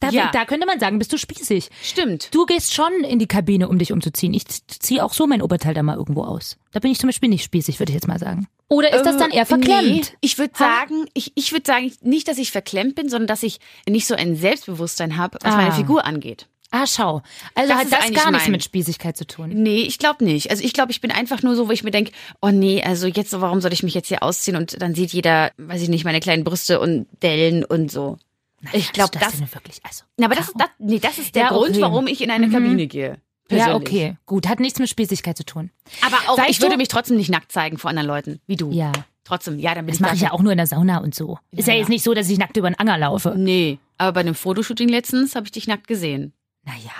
Da, 0.00 0.08
Ja. 0.10 0.30
da 0.32 0.44
könnte 0.46 0.66
man 0.66 0.80
sagen, 0.80 0.98
bist 0.98 1.12
du 1.12 1.18
spießig. 1.18 1.68
Stimmt. 1.82 2.34
Du 2.34 2.46
gehst 2.46 2.74
schon 2.74 3.04
in 3.04 3.18
die 3.18 3.26
Kabine, 3.26 3.68
um 3.68 3.78
dich 3.78 3.92
umzuziehen. 3.92 4.32
Ich 4.34 4.44
ziehe 4.66 5.04
auch 5.04 5.12
so 5.12 5.26
mein 5.26 5.42
Oberteil 5.42 5.74
da 5.74 5.82
mal 5.82 5.96
irgendwo 5.96 6.22
aus. 6.22 6.56
Da 6.72 6.80
bin 6.80 6.90
ich 6.90 6.98
zum 6.98 7.08
Beispiel 7.08 7.28
nicht 7.28 7.44
spießig, 7.44 7.78
würde 7.78 7.90
ich 7.92 7.94
jetzt 7.94 8.08
mal 8.08 8.18
sagen. 8.18 8.48
Oder 8.68 8.92
ist 8.94 9.04
das 9.04 9.16
dann 9.18 9.30
eher 9.30 9.44
verklemmt? 9.46 9.84
Nee, 9.88 10.02
ich 10.20 10.38
würde 10.38 10.54
sagen, 10.56 11.04
ich, 11.12 11.32
ich 11.34 11.52
würde 11.52 11.66
sagen, 11.66 11.92
nicht, 12.02 12.28
dass 12.28 12.38
ich 12.38 12.50
verklemmt 12.50 12.94
bin, 12.94 13.08
sondern 13.08 13.26
dass 13.26 13.42
ich 13.42 13.58
nicht 13.88 14.06
so 14.06 14.14
ein 14.14 14.36
Selbstbewusstsein 14.36 15.16
habe, 15.16 15.38
was 15.42 15.52
Ah. 15.52 15.56
meine 15.56 15.72
Figur 15.72 16.04
angeht. 16.04 16.46
Ah, 16.70 16.86
schau. 16.86 17.20
Also 17.56 17.72
Das 17.74 17.78
hat 17.80 17.92
das 17.92 18.12
gar 18.12 18.30
nichts 18.30 18.44
mein- 18.46 18.52
mit 18.52 18.62
Spießigkeit 18.64 19.16
zu 19.16 19.26
tun. 19.26 19.50
Nee, 19.52 19.82
ich 19.82 19.98
glaube 19.98 20.24
nicht. 20.24 20.50
Also 20.50 20.62
ich 20.62 20.72
glaube, 20.72 20.92
ich 20.92 21.00
bin 21.00 21.10
einfach 21.10 21.42
nur 21.42 21.56
so, 21.56 21.66
wo 21.66 21.72
ich 21.72 21.82
mir 21.82 21.90
denke, 21.90 22.12
oh 22.40 22.50
nee, 22.50 22.80
also 22.82 23.08
jetzt, 23.08 23.38
warum 23.40 23.60
soll 23.60 23.72
ich 23.72 23.82
mich 23.82 23.92
jetzt 23.94 24.06
hier 24.06 24.22
ausziehen 24.22 24.56
und 24.56 24.80
dann 24.80 24.94
sieht 24.94 25.12
jeder, 25.12 25.50
weiß 25.58 25.82
ich 25.82 25.88
nicht, 25.88 26.04
meine 26.04 26.20
kleinen 26.20 26.44
Brüste 26.44 26.78
und 26.80 27.06
Dellen 27.24 27.64
und 27.64 27.90
so. 27.90 28.18
Ich 28.72 28.92
glaube, 28.92 29.16
ist 29.16 29.24
das 29.24 29.40
das, 29.40 29.54
wirklich, 29.54 29.80
also. 29.84 30.04
na, 30.16 30.26
aber 30.26 30.34
das, 30.36 30.52
das, 30.56 30.68
nee, 30.78 30.98
das 30.98 31.18
ist 31.18 31.34
der 31.34 31.44
Ja, 31.44 31.48
Grund, 31.50 31.70
okay. 31.70 31.80
warum 31.80 32.06
ich 32.06 32.20
in 32.22 32.30
eine 32.30 32.48
Kabine 32.50 32.86
gehe. 32.86 33.20
Ja, 33.50 33.56
persönlich. 33.66 33.88
okay. 33.88 34.16
Gut, 34.26 34.48
hat 34.48 34.60
nichts 34.60 34.78
mit 34.78 34.88
Spießigkeit 34.88 35.36
zu 35.36 35.44
tun. 35.44 35.70
Aber 36.06 36.16
auch, 36.28 36.38
ich 36.48 36.60
würde 36.60 36.72
du- 36.74 36.78
mich 36.78 36.88
trotzdem 36.88 37.16
nicht 37.16 37.30
nackt 37.30 37.50
zeigen 37.50 37.78
vor 37.78 37.90
anderen 37.90 38.06
Leuten, 38.06 38.40
wie 38.46 38.56
du. 38.56 38.70
Ja. 38.70 38.92
Trotzdem, 39.24 39.58
ja, 39.58 39.74
dann 39.74 39.86
bin 39.86 39.92
Das 39.92 39.96
ich 39.96 40.00
mache 40.00 40.14
ich 40.14 40.20
ja 40.22 40.32
auch 40.32 40.40
nur 40.42 40.52
in 40.52 40.58
der 40.58 40.66
Sauna 40.66 40.98
und 40.98 41.14
so. 41.14 41.38
Ist 41.50 41.66
ja, 41.68 41.74
Ja. 41.74 41.80
jetzt 41.80 41.88
nicht 41.88 42.02
so, 42.04 42.14
dass 42.14 42.28
ich 42.30 42.38
nackt 42.38 42.56
über 42.56 42.68
den 42.70 42.78
Anger 42.78 42.96
laufe. 42.98 43.34
Nee, 43.36 43.78
aber 43.98 44.12
bei 44.12 44.20
einem 44.20 44.34
Fotoshooting 44.34 44.88
letztens 44.88 45.34
habe 45.34 45.46
ich 45.46 45.52
dich 45.52 45.66
nackt 45.66 45.86
gesehen. 45.88 46.32
Naja, 46.64 46.90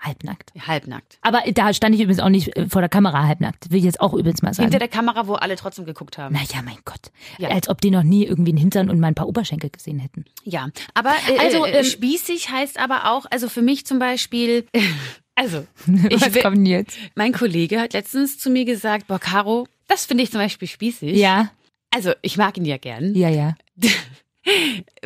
halbnackt. 0.00 0.52
Halbnackt. 0.66 1.18
Aber 1.22 1.42
da 1.52 1.72
stand 1.74 1.94
ich 1.94 2.00
übrigens 2.00 2.20
auch 2.20 2.28
nicht 2.28 2.56
äh, 2.56 2.68
vor 2.68 2.80
der 2.82 2.88
Kamera 2.88 3.26
halbnackt. 3.26 3.70
Will 3.70 3.78
ich 3.78 3.84
jetzt 3.84 4.00
auch 4.00 4.14
übrigens 4.14 4.42
mal 4.42 4.54
sagen. 4.54 4.64
Hinter 4.66 4.78
der 4.78 4.88
Kamera, 4.88 5.26
wo 5.26 5.34
alle 5.34 5.56
trotzdem 5.56 5.84
geguckt 5.84 6.18
haben. 6.18 6.34
naja, 6.34 6.62
mein 6.64 6.78
Gott. 6.84 7.10
Ja. 7.38 7.48
Als 7.48 7.68
ob 7.68 7.80
die 7.80 7.90
noch 7.90 8.02
nie 8.04 8.24
irgendwie 8.24 8.50
einen 8.52 8.58
Hintern 8.58 8.90
und 8.90 9.00
mal 9.00 9.08
ein 9.08 9.14
paar 9.14 9.28
Oberschenkel 9.28 9.70
gesehen 9.70 9.98
hätten. 9.98 10.24
Ja, 10.44 10.68
aber 10.94 11.10
äh, 11.28 11.38
Also, 11.38 11.64
äh, 11.66 11.78
ähm, 11.80 11.84
spießig 11.84 12.50
heißt 12.50 12.78
aber 12.78 13.10
auch, 13.12 13.26
also 13.30 13.48
für 13.48 13.62
mich 13.62 13.86
zum 13.86 13.98
Beispiel, 13.98 14.66
also 15.34 15.66
Was 15.86 16.34
will- 16.34 16.42
kommt 16.42 16.66
jetzt? 16.68 16.96
mein 17.14 17.32
Kollege 17.32 17.80
hat 17.80 17.92
letztens 17.92 18.38
zu 18.38 18.50
mir 18.50 18.64
gesagt, 18.64 19.08
boah 19.08 19.18
Caro, 19.18 19.66
das 19.88 20.06
finde 20.06 20.22
ich 20.24 20.30
zum 20.30 20.40
Beispiel 20.40 20.68
spießig. 20.68 21.16
Ja, 21.16 21.50
Also 21.94 22.12
ich 22.22 22.36
mag 22.36 22.56
ihn 22.56 22.64
ja 22.64 22.76
gern. 22.76 23.14
ja, 23.14 23.28
ja. 23.30 23.54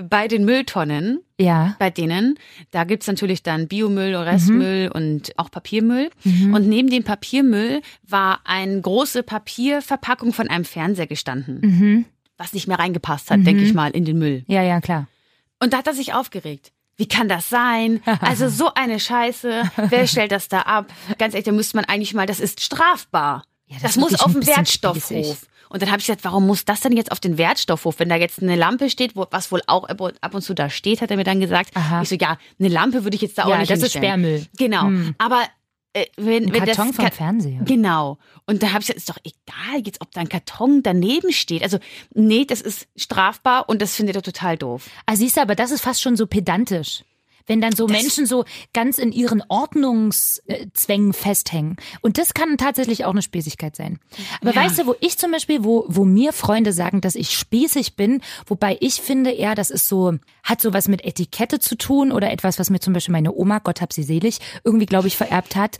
Bei 0.02 0.28
den 0.28 0.44
Mülltonnen, 0.44 1.20
Ja. 1.38 1.76
bei 1.78 1.90
denen, 1.90 2.38
da 2.70 2.84
gibt's 2.84 3.06
natürlich 3.06 3.42
dann 3.42 3.68
Biomüll, 3.68 4.14
Restmüll 4.14 4.86
Mhm. 4.86 4.92
und 4.92 5.38
auch 5.38 5.50
Papiermüll. 5.50 6.10
Und 6.24 6.68
neben 6.68 6.88
dem 6.90 7.04
Papiermüll 7.04 7.82
war 8.02 8.40
eine 8.44 8.80
große 8.80 9.22
Papierverpackung 9.22 10.32
von 10.32 10.48
einem 10.48 10.64
Fernseher 10.64 11.06
gestanden, 11.06 11.60
Mhm. 11.62 12.04
was 12.38 12.52
nicht 12.52 12.68
mehr 12.68 12.78
reingepasst 12.78 13.30
hat, 13.30 13.44
denke 13.46 13.62
ich 13.62 13.74
mal, 13.74 13.90
in 13.90 14.04
den 14.04 14.18
Müll. 14.18 14.44
Ja, 14.46 14.62
ja, 14.62 14.80
klar. 14.80 15.08
Und 15.60 15.72
da 15.72 15.78
hat 15.78 15.86
er 15.86 15.94
sich 15.94 16.12
aufgeregt. 16.14 16.72
Wie 16.96 17.06
kann 17.08 17.28
das 17.28 17.48
sein? 17.48 18.00
Also 18.20 18.48
so 18.48 18.74
eine 18.74 19.00
Scheiße. 19.00 19.62
Wer 19.88 20.06
stellt 20.06 20.30
das 20.32 20.48
da 20.48 20.60
ab? 20.62 20.92
Ganz 21.18 21.34
ehrlich, 21.34 21.46
da 21.46 21.52
müsste 21.52 21.76
man 21.76 21.84
eigentlich 21.86 22.14
mal, 22.14 22.26
das 22.26 22.40
ist 22.40 22.60
strafbar. 22.60 23.44
Ja, 23.66 23.76
das 23.80 23.94
das 23.94 23.96
muss 23.96 24.20
auf 24.20 24.34
bisschen 24.34 24.56
Wertstoffhof. 24.56 25.46
Und 25.72 25.80
dann 25.82 25.90
habe 25.90 26.00
ich 26.00 26.06
gesagt, 26.06 26.24
warum 26.24 26.46
muss 26.46 26.64
das 26.64 26.80
denn 26.80 26.92
jetzt 26.96 27.10
auf 27.12 27.18
den 27.20 27.38
Wertstoffhof? 27.38 27.98
Wenn 27.98 28.08
da 28.10 28.16
jetzt 28.16 28.42
eine 28.42 28.56
Lampe 28.56 28.90
steht, 28.90 29.16
wo, 29.16 29.26
was 29.30 29.50
wohl 29.50 29.62
auch 29.66 29.84
ab 29.88 30.00
und- 30.34 30.42
zu 30.42 30.54
da 30.54 30.68
steht, 30.68 31.00
hat 31.00 31.10
er 31.10 31.16
mir 31.16 31.24
dann 31.24 31.40
gesagt. 31.40 31.70
Aha. 31.74 32.02
Ich 32.02 32.10
so, 32.10 32.14
ja, 32.16 32.36
eine 32.60 32.68
Lampe 32.68 33.04
würde 33.04 33.14
ich 33.14 33.22
jetzt 33.22 33.38
da 33.38 33.44
auch 33.44 33.48
Ja, 33.50 33.58
nicht 33.58 33.70
das 33.70 33.78
ist 33.78 33.92
hinstellen. 33.94 34.20
Sperrmüll. 34.22 34.46
Genau. 34.58 34.82
Hm. 34.82 35.14
Aber 35.18 35.42
äh, 35.94 36.06
wenn, 36.16 36.46
Ein 36.46 36.52
wenn 36.52 36.64
Karton 36.64 36.86
das 36.88 36.96
vom 36.96 37.04
Ka- 37.06 37.10
Fernseher. 37.10 37.60
Genau. 37.64 38.18
Und 38.46 38.62
da 38.62 38.68
habe 38.72 38.80
ich 38.80 38.86
gesagt, 38.86 38.98
ist 38.98 39.08
doch 39.10 39.18
egal, 39.24 39.82
jetzt 39.84 40.00
ob 40.00 40.10
da 40.12 40.20
ein 40.20 40.28
Karton 40.28 40.82
daneben 40.82 41.32
steht. 41.32 41.62
Also, 41.62 41.78
nee, 42.14 42.44
das 42.44 42.60
ist 42.60 42.86
strafbar 42.96 43.68
und 43.68 43.80
das 43.82 43.94
findet 43.94 44.16
er 44.16 44.22
total 44.22 44.56
doof. 44.58 44.88
Ah, 45.06 45.16
siehst 45.16 45.36
du, 45.36 45.40
aber 45.42 45.54
das 45.54 45.70
ist 45.70 45.82
fast 45.82 46.00
schon 46.02 46.16
so 46.16 46.26
pedantisch. 46.26 47.02
Wenn 47.46 47.60
dann 47.60 47.74
so 47.74 47.86
Menschen 47.86 48.26
so 48.26 48.44
ganz 48.72 48.98
in 48.98 49.12
ihren 49.12 49.42
Ordnungszwängen 49.48 51.12
festhängen. 51.12 51.76
Und 52.00 52.18
das 52.18 52.34
kann 52.34 52.56
tatsächlich 52.58 53.04
auch 53.04 53.10
eine 53.12 53.22
Spießigkeit 53.22 53.76
sein. 53.76 53.98
Aber 54.40 54.54
Ja. 54.54 54.62
weißt 54.62 54.78
du, 54.78 54.86
wo 54.86 54.94
ich 55.00 55.18
zum 55.18 55.32
Beispiel, 55.32 55.64
wo, 55.64 55.84
wo 55.88 56.04
mir 56.04 56.32
Freunde 56.32 56.72
sagen, 56.72 57.00
dass 57.00 57.14
ich 57.14 57.30
spießig 57.36 57.96
bin, 57.96 58.20
wobei 58.46 58.76
ich 58.80 59.00
finde 59.00 59.30
eher, 59.30 59.54
das 59.54 59.70
ist 59.70 59.88
so, 59.88 60.14
hat 60.42 60.60
so 60.60 60.72
was 60.72 60.88
mit 60.88 61.04
Etikette 61.04 61.58
zu 61.58 61.76
tun 61.76 62.12
oder 62.12 62.30
etwas, 62.30 62.58
was 62.58 62.70
mir 62.70 62.80
zum 62.80 62.92
Beispiel 62.92 63.12
meine 63.12 63.32
Oma, 63.34 63.58
Gott 63.58 63.80
hab 63.80 63.92
sie 63.92 64.02
selig, 64.02 64.38
irgendwie, 64.64 64.86
glaube 64.86 65.08
ich, 65.08 65.16
vererbt 65.16 65.56
hat. 65.56 65.78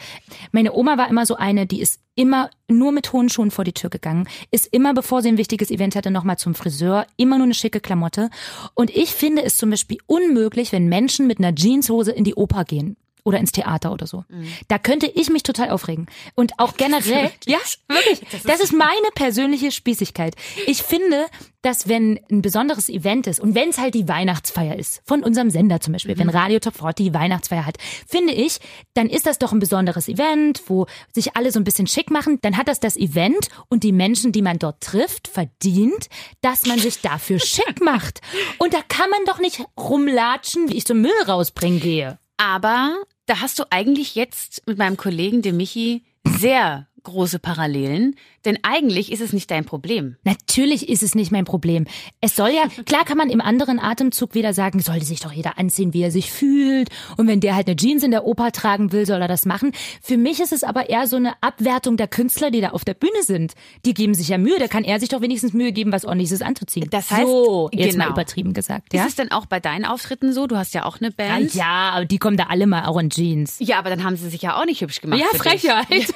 Meine 0.53 0.73
Oma 0.73 0.97
war 0.99 1.09
immer 1.09 1.27
so 1.27 1.37
eine, 1.37 1.67
die 1.67 1.81
ist 1.81 2.01
immer 2.15 2.51
nur 2.69 2.93
mit 2.93 3.13
hohen 3.13 3.29
Schuhen 3.29 3.51
vor 3.51 3.65
die 3.65 3.73
Tür 3.73 3.91
gegangen, 3.91 4.29
ist 4.51 4.69
immer, 4.73 4.95
bevor 4.95 5.23
sie 5.23 5.29
ein 5.29 5.39
wichtiges 5.39 5.71
Event 5.71 5.97
hatte, 5.97 6.11
nochmal 6.11 6.39
zum 6.39 6.55
Friseur, 6.55 7.07
immer 7.17 7.39
nur 7.39 7.45
eine 7.45 7.55
schicke 7.55 7.81
Klamotte. 7.81 8.31
Und 8.75 8.91
ich 8.91 9.11
finde 9.11 9.43
es 9.43 9.57
zum 9.57 9.71
Beispiel 9.71 9.99
unmöglich, 10.07 10.73
wenn 10.73 10.89
Menschen 10.89 11.27
mit 11.27 11.39
einer 11.39 11.55
Jeanshose 11.55 12.13
in 12.13 12.25
die 12.25 12.35
Oper 12.35 12.65
gehen. 12.65 12.97
Oder 13.25 13.39
ins 13.39 13.53
Theater 13.53 13.93
oder 13.93 14.07
so. 14.07 14.25
Da 14.69 14.79
könnte 14.79 15.07
ich 15.07 15.31
mich 15.31 15.43
total 15.43 15.71
aufregen. 15.71 16.07
Und 16.35 16.59
auch 16.59 16.77
generell, 16.77 17.31
ja, 17.47 17.59
wirklich, 17.89 18.21
das 18.45 18.61
ist 18.61 18.73
meine 18.73 19.09
persönliche 19.15 19.71
Spießigkeit. 19.71 20.35
Ich 20.67 20.83
finde, 20.83 21.27
dass 21.63 21.89
wenn 21.89 22.19
ein 22.31 22.43
besonderes 22.43 22.89
Event 22.89 23.27
ist 23.29 23.41
und 23.41 23.55
wenn 23.55 23.71
es 23.71 23.79
halt 23.79 23.95
die 23.95 24.09
Weihnachtsfeier 24.09 24.77
ist, 24.77 25.01
von 25.05 25.23
unserem 25.23 25.51
Sender 25.51 25.81
zum 25.81 25.93
Beispiel, 25.93 26.19
wenn 26.19 26.29
Radio 26.29 26.59
Top 26.59 26.75
40 26.75 27.07
die 27.07 27.15
Weihnachtsfeier 27.15 27.65
hat, 27.65 27.79
finde 28.07 28.33
ich, 28.33 28.59
dann 28.95 29.09
ist 29.09 29.27
das 29.27 29.39
doch 29.39 29.53
ein 29.53 29.61
besonderes 29.61 30.09
Event, 30.09 30.63
wo 30.67 30.87
sich 31.13 31.37
alle 31.37 31.53
so 31.53 31.61
ein 31.61 31.65
bisschen 31.65 31.87
schick 31.87 32.11
machen. 32.11 32.39
Dann 32.43 32.57
hat 32.57 32.69
das 32.69 32.81
das 32.81 32.97
Event 32.97 33.49
und 33.69 33.85
die 33.85 33.93
Menschen, 33.93 34.33
die 34.33 34.43
man 34.43 34.59
dort 34.59 34.81
trifft, 34.81 35.29
verdient, 35.29 36.09
dass 36.41 36.67
man 36.67 36.79
sich 36.79 37.01
dafür 37.01 37.39
schick 37.39 37.81
macht. 37.81 38.21
Und 38.59 38.75
da 38.75 38.81
kann 38.89 39.11
man 39.11 39.25
doch 39.27 39.39
nicht 39.39 39.65
rumlatschen, 39.79 40.69
wie 40.69 40.77
ich 40.77 40.85
so 40.85 40.95
Müll 40.95 41.11
rausbringen 41.27 41.81
gehe. 41.81 42.19
Aber 42.43 42.97
da 43.27 43.41
hast 43.41 43.61
du 43.61 43.65
eigentlich 43.71 44.17
jetzt 44.17 44.67
mit 44.67 44.77
meinem 44.77 44.97
Kollegen, 44.97 45.43
dem 45.43 45.59
Michi, 45.59 46.03
sehr 46.27 46.89
große 47.05 47.39
Parallelen. 47.39 48.17
Denn 48.45 48.59
eigentlich 48.63 49.13
ist 49.13 49.21
es 49.21 49.33
nicht 49.33 49.51
dein 49.51 49.65
Problem. 49.65 50.17
Natürlich 50.25 50.89
ist 50.89 51.03
es 51.03 51.15
nicht 51.15 51.31
mein 51.31 51.45
Problem. 51.45 51.87
Es 52.21 52.35
soll 52.37 52.51
ja, 52.51 52.65
klar 52.87 53.05
kann 53.05 53.17
man 53.19 53.31
im 53.31 53.41
anderen 53.41 53.79
Atemzug 53.79 54.35
wieder 54.35 54.53
sagen, 54.53 54.81
sollte 54.81 55.05
sich 55.05 55.21
doch 55.21 55.33
jeder 55.33 55.59
anziehen, 55.59 55.93
wie 55.95 56.03
er 56.03 56.11
sich 56.11 56.31
fühlt. 56.31 56.89
Und 57.17 57.29
wenn 57.29 57.41
der 57.41 57.55
halt 57.55 57.67
eine 57.69 57.77
Jeans 57.77 58.03
in 58.03 58.11
der 58.11 58.25
Oper 58.25 58.53
tragen 58.53 58.93
will, 58.93 59.07
soll 59.07 59.21
er 59.21 59.29
das 59.29 59.47
machen. 59.47 59.73
Für 60.03 60.17
mich 60.17 60.41
ist 60.41 60.53
es 60.53 60.65
aber 60.65 60.89
eher 60.91 61.07
so 61.07 61.17
eine 61.17 61.35
Abwertung 61.41 61.97
der 61.97 62.09
Künstler, 62.09 62.51
die 62.51 62.61
da 62.61 62.71
auf 62.71 62.85
der 62.85 62.95
Bühne 62.95 63.23
sind. 63.23 63.53
Die 63.85 63.95
geben 63.95 64.15
sich 64.15 64.29
ja 64.29 64.39
Mühe. 64.39 64.59
Da 64.59 64.69
kann 64.69 64.85
er 64.85 65.01
sich 65.01 65.09
doch 65.09 65.21
wenigstens 65.21 65.53
Mühe 65.53 65.73
geben, 65.73 65.93
was 65.93 66.05
ordentliches 66.05 66.43
anzuziehen. 66.43 66.89
Das 66.91 67.11
heißt, 67.11 67.27
so, 67.27 67.71
jetzt 67.73 67.93
genau. 67.93 68.07
mal 68.07 68.11
übertrieben 68.13 68.53
gesagt, 68.55 68.93
Ist 68.93 69.01
ja? 69.01 69.07
es 69.07 69.15
denn 69.15 69.31
auch 69.31 69.47
bei 69.47 69.61
deinen 69.61 69.85
Auftritten 69.85 70.33
so? 70.33 70.47
Du 70.47 70.57
hast 70.57 70.75
ja 70.75 70.85
auch 70.85 70.99
eine 71.01 71.09
Ja, 71.09 71.15
Band. 71.17 71.55
ja, 71.55 71.91
aber 71.95 72.05
die 72.05 72.19
kommen 72.19 72.37
da 72.37 72.45
alle 72.45 72.67
mal 72.67 72.87
auch 72.87 72.99
in 72.99 73.11
Jeans. 73.11 73.57
Ja, 73.61 73.79
aber 73.79 73.91
dann 73.91 74.03
haben 74.05 74.17
sie 74.17 74.29
sich 74.29 74.43
ja 74.43 74.61
auch 74.61 74.65
nicht 74.65 74.81
hübsch 74.81 75.01
gemacht. 75.01 75.21
Ja. 75.21 75.27
Frechheit. 75.39 75.87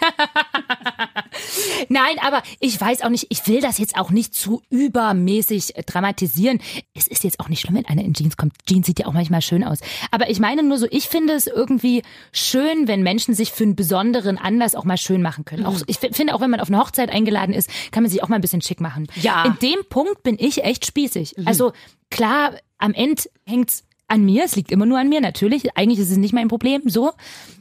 Nein, 1.89 2.16
aber 2.23 2.43
ich 2.61 2.81
weiß 2.81 3.03
auch 3.03 3.09
nicht, 3.09 3.27
ich 3.31 3.47
will 3.47 3.61
das 3.61 3.79
jetzt 3.79 3.97
auch 3.97 4.11
nicht 4.11 4.35
zu 4.35 4.63
übermäßig 4.71 5.77
äh, 5.77 5.83
dramatisieren. 5.83 6.61
Es 6.95 7.07
ist 7.07 7.25
jetzt 7.25 7.41
auch 7.41 7.49
nicht 7.49 7.61
schlimm, 7.61 7.77
wenn 7.77 7.87
einer 7.87 8.03
in 8.03 8.15
Jeans 8.15 8.37
kommt. 8.37 8.55
Jeans 8.67 8.87
sieht 8.87 9.01
ja 9.01 9.07
auch 9.07 9.13
manchmal 9.13 9.43
schön 9.43 9.65
aus. 9.65 9.81
Aber 10.11 10.31
ich 10.31 10.41
meine 10.41 10.63
nur 10.63 10.79
so, 10.79 10.87
ich 10.91 11.09
finde 11.09 11.35
es 11.35 11.47
irgendwie 11.47 12.03
schön, 12.33 12.89
wenn 12.89 13.03
Menschen 13.03 13.35
sich 13.35 13.53
für 13.53 13.65
einen 13.65 13.77
besonderen 13.77 14.39
Anlass 14.39 14.75
auch 14.75 14.85
mal 14.85 14.99
schön 14.99 15.23
machen 15.23 15.45
können. 15.45 15.67
Auch, 15.67 15.81
ich 15.87 15.99
finde 15.99 16.35
auch, 16.35 16.41
wenn 16.41 16.51
man 16.51 16.61
auf 16.61 16.69
eine 16.69 16.79
Hochzeit 16.79 17.11
eingeladen 17.11 17.55
ist, 17.55 17.71
kann 17.93 18.03
man 18.03 18.11
sich 18.11 18.23
auch 18.23 18.29
mal 18.29 18.37
ein 18.37 18.43
bisschen 18.43 18.63
schick 18.63 18.81
machen. 18.81 19.07
Ja. 19.17 19.45
In 19.45 19.59
dem 19.61 19.85
Punkt 19.89 20.23
bin 20.23 20.37
ich 20.39 20.65
echt 20.65 20.87
spießig. 20.87 21.37
Also 21.47 21.73
klar, 22.11 22.55
am 22.79 22.93
Ende 22.93 23.23
hängt's 23.45 23.85
an 24.09 24.25
mir. 24.25 24.45
Es 24.45 24.57
liegt 24.57 24.71
immer 24.71 24.87
nur 24.87 24.99
an 24.99 25.09
mir, 25.09 25.21
natürlich. 25.21 25.77
Eigentlich 25.77 25.99
ist 25.99 26.11
es 26.11 26.17
nicht 26.17 26.35
mein 26.35 26.49
Problem, 26.49 26.83
so. 26.87 27.13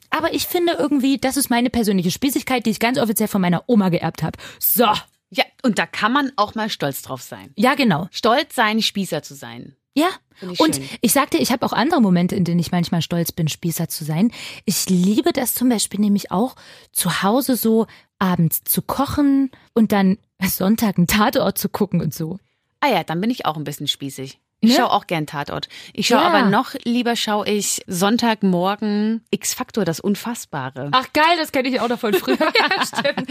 Aber 0.09 0.33
ich 0.33 0.47
finde 0.47 0.73
irgendwie, 0.73 1.17
das 1.17 1.37
ist 1.37 1.49
meine 1.49 1.69
persönliche 1.69 2.11
Spießigkeit, 2.11 2.65
die 2.65 2.69
ich 2.69 2.79
ganz 2.79 2.97
offiziell 2.97 3.27
von 3.27 3.41
meiner 3.41 3.63
Oma 3.67 3.89
geerbt 3.89 4.23
habe. 4.23 4.37
So. 4.59 4.85
Ja, 5.31 5.43
und 5.63 5.79
da 5.79 5.85
kann 5.85 6.13
man 6.13 6.31
auch 6.35 6.55
mal 6.55 6.69
stolz 6.69 7.01
drauf 7.01 7.21
sein. 7.21 7.51
Ja, 7.55 7.75
genau. 7.75 8.07
Stolz 8.11 8.55
sein, 8.55 8.81
Spießer 8.81 9.23
zu 9.23 9.33
sein. 9.33 9.75
Ja. 9.95 10.07
Ich 10.41 10.59
Und 10.59 10.75
schön. 10.75 10.89
ich 11.01 11.13
sagte, 11.13 11.37
ich 11.37 11.51
habe 11.51 11.65
auch 11.65 11.73
andere 11.73 12.01
Momente, 12.01 12.35
in 12.35 12.43
denen 12.43 12.59
ich 12.59 12.71
manchmal 12.71 13.01
stolz 13.01 13.31
bin, 13.31 13.47
Spießer 13.47 13.87
zu 13.87 14.03
sein. 14.03 14.31
Ich 14.65 14.89
liebe 14.89 15.31
das 15.31 15.53
zum 15.53 15.69
Beispiel 15.69 15.99
nämlich 15.99 16.31
auch, 16.31 16.55
zu 16.91 17.23
Hause 17.23 17.55
so 17.55 17.87
abends 18.19 18.63
zu 18.63 18.81
kochen 18.81 19.51
und 19.73 19.91
dann 19.91 20.17
Sonntag 20.41 20.97
einen 20.97 21.07
Tatort 21.07 21.57
zu 21.57 21.69
gucken 21.69 22.01
und 22.01 22.13
so. 22.13 22.37
Ah 22.81 22.89
ja, 22.89 23.03
dann 23.03 23.21
bin 23.21 23.29
ich 23.29 23.45
auch 23.45 23.55
ein 23.55 23.63
bisschen 23.63 23.87
spießig. 23.87 24.39
Ich 24.65 24.71
Ne? 24.71 24.77
schaue 24.77 24.91
auch 24.91 25.07
gern 25.07 25.25
Tatort. 25.27 25.67
Ich 25.93 26.07
schaue 26.07 26.19
Ja. 26.21 26.27
aber 26.27 26.49
noch 26.49 26.73
lieber 26.83 27.15
schaue 27.15 27.47
ich 27.47 27.81
Sonntagmorgen 27.87 29.23
X-Faktor, 29.31 29.85
das 29.85 29.99
Unfassbare. 29.99 30.89
Ach 30.91 31.05
geil, 31.13 31.37
das 31.37 31.51
kenne 31.51 31.69
ich 31.69 31.79
auch 31.79 31.87
noch 31.89 31.99
von 31.99 32.13
früher. 32.13 32.37
ja, 32.39 32.85
stimmt. 32.85 33.29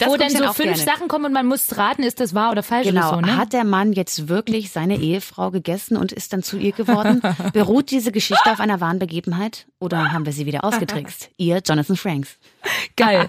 Das 0.00 0.08
Wo 0.08 0.16
dann 0.16 0.30
so 0.30 0.44
fünf 0.52 0.56
gerne. 0.58 0.76
Sachen 0.76 1.08
kommen 1.08 1.26
und 1.26 1.32
man 1.32 1.46
muss 1.46 1.76
raten, 1.76 2.02
ist 2.02 2.20
das 2.20 2.34
wahr 2.34 2.50
oder 2.52 2.62
falsch 2.62 2.86
Genau. 2.88 3.08
oder 3.08 3.16
so, 3.16 3.20
ne? 3.20 3.36
Hat 3.36 3.52
der 3.52 3.64
Mann 3.64 3.92
jetzt 3.92 4.28
wirklich 4.28 4.70
seine 4.70 4.98
Ehefrau 4.98 5.50
gegessen 5.50 5.96
und 5.96 6.12
ist 6.12 6.32
dann 6.32 6.42
zu 6.42 6.56
ihr 6.58 6.72
geworden? 6.72 7.22
Beruht 7.52 7.90
diese 7.90 8.12
Geschichte 8.12 8.50
auf 8.50 8.60
einer 8.60 8.80
wahren 8.80 8.98
Begebenheit? 8.98 9.66
Oder 9.78 10.12
haben 10.12 10.26
wir 10.26 10.32
sie 10.32 10.46
wieder 10.46 10.64
ausgetrickst? 10.64 11.30
Ihr, 11.36 11.60
Jonathan 11.66 11.96
Franks. 11.96 12.38
Geil. 12.96 13.28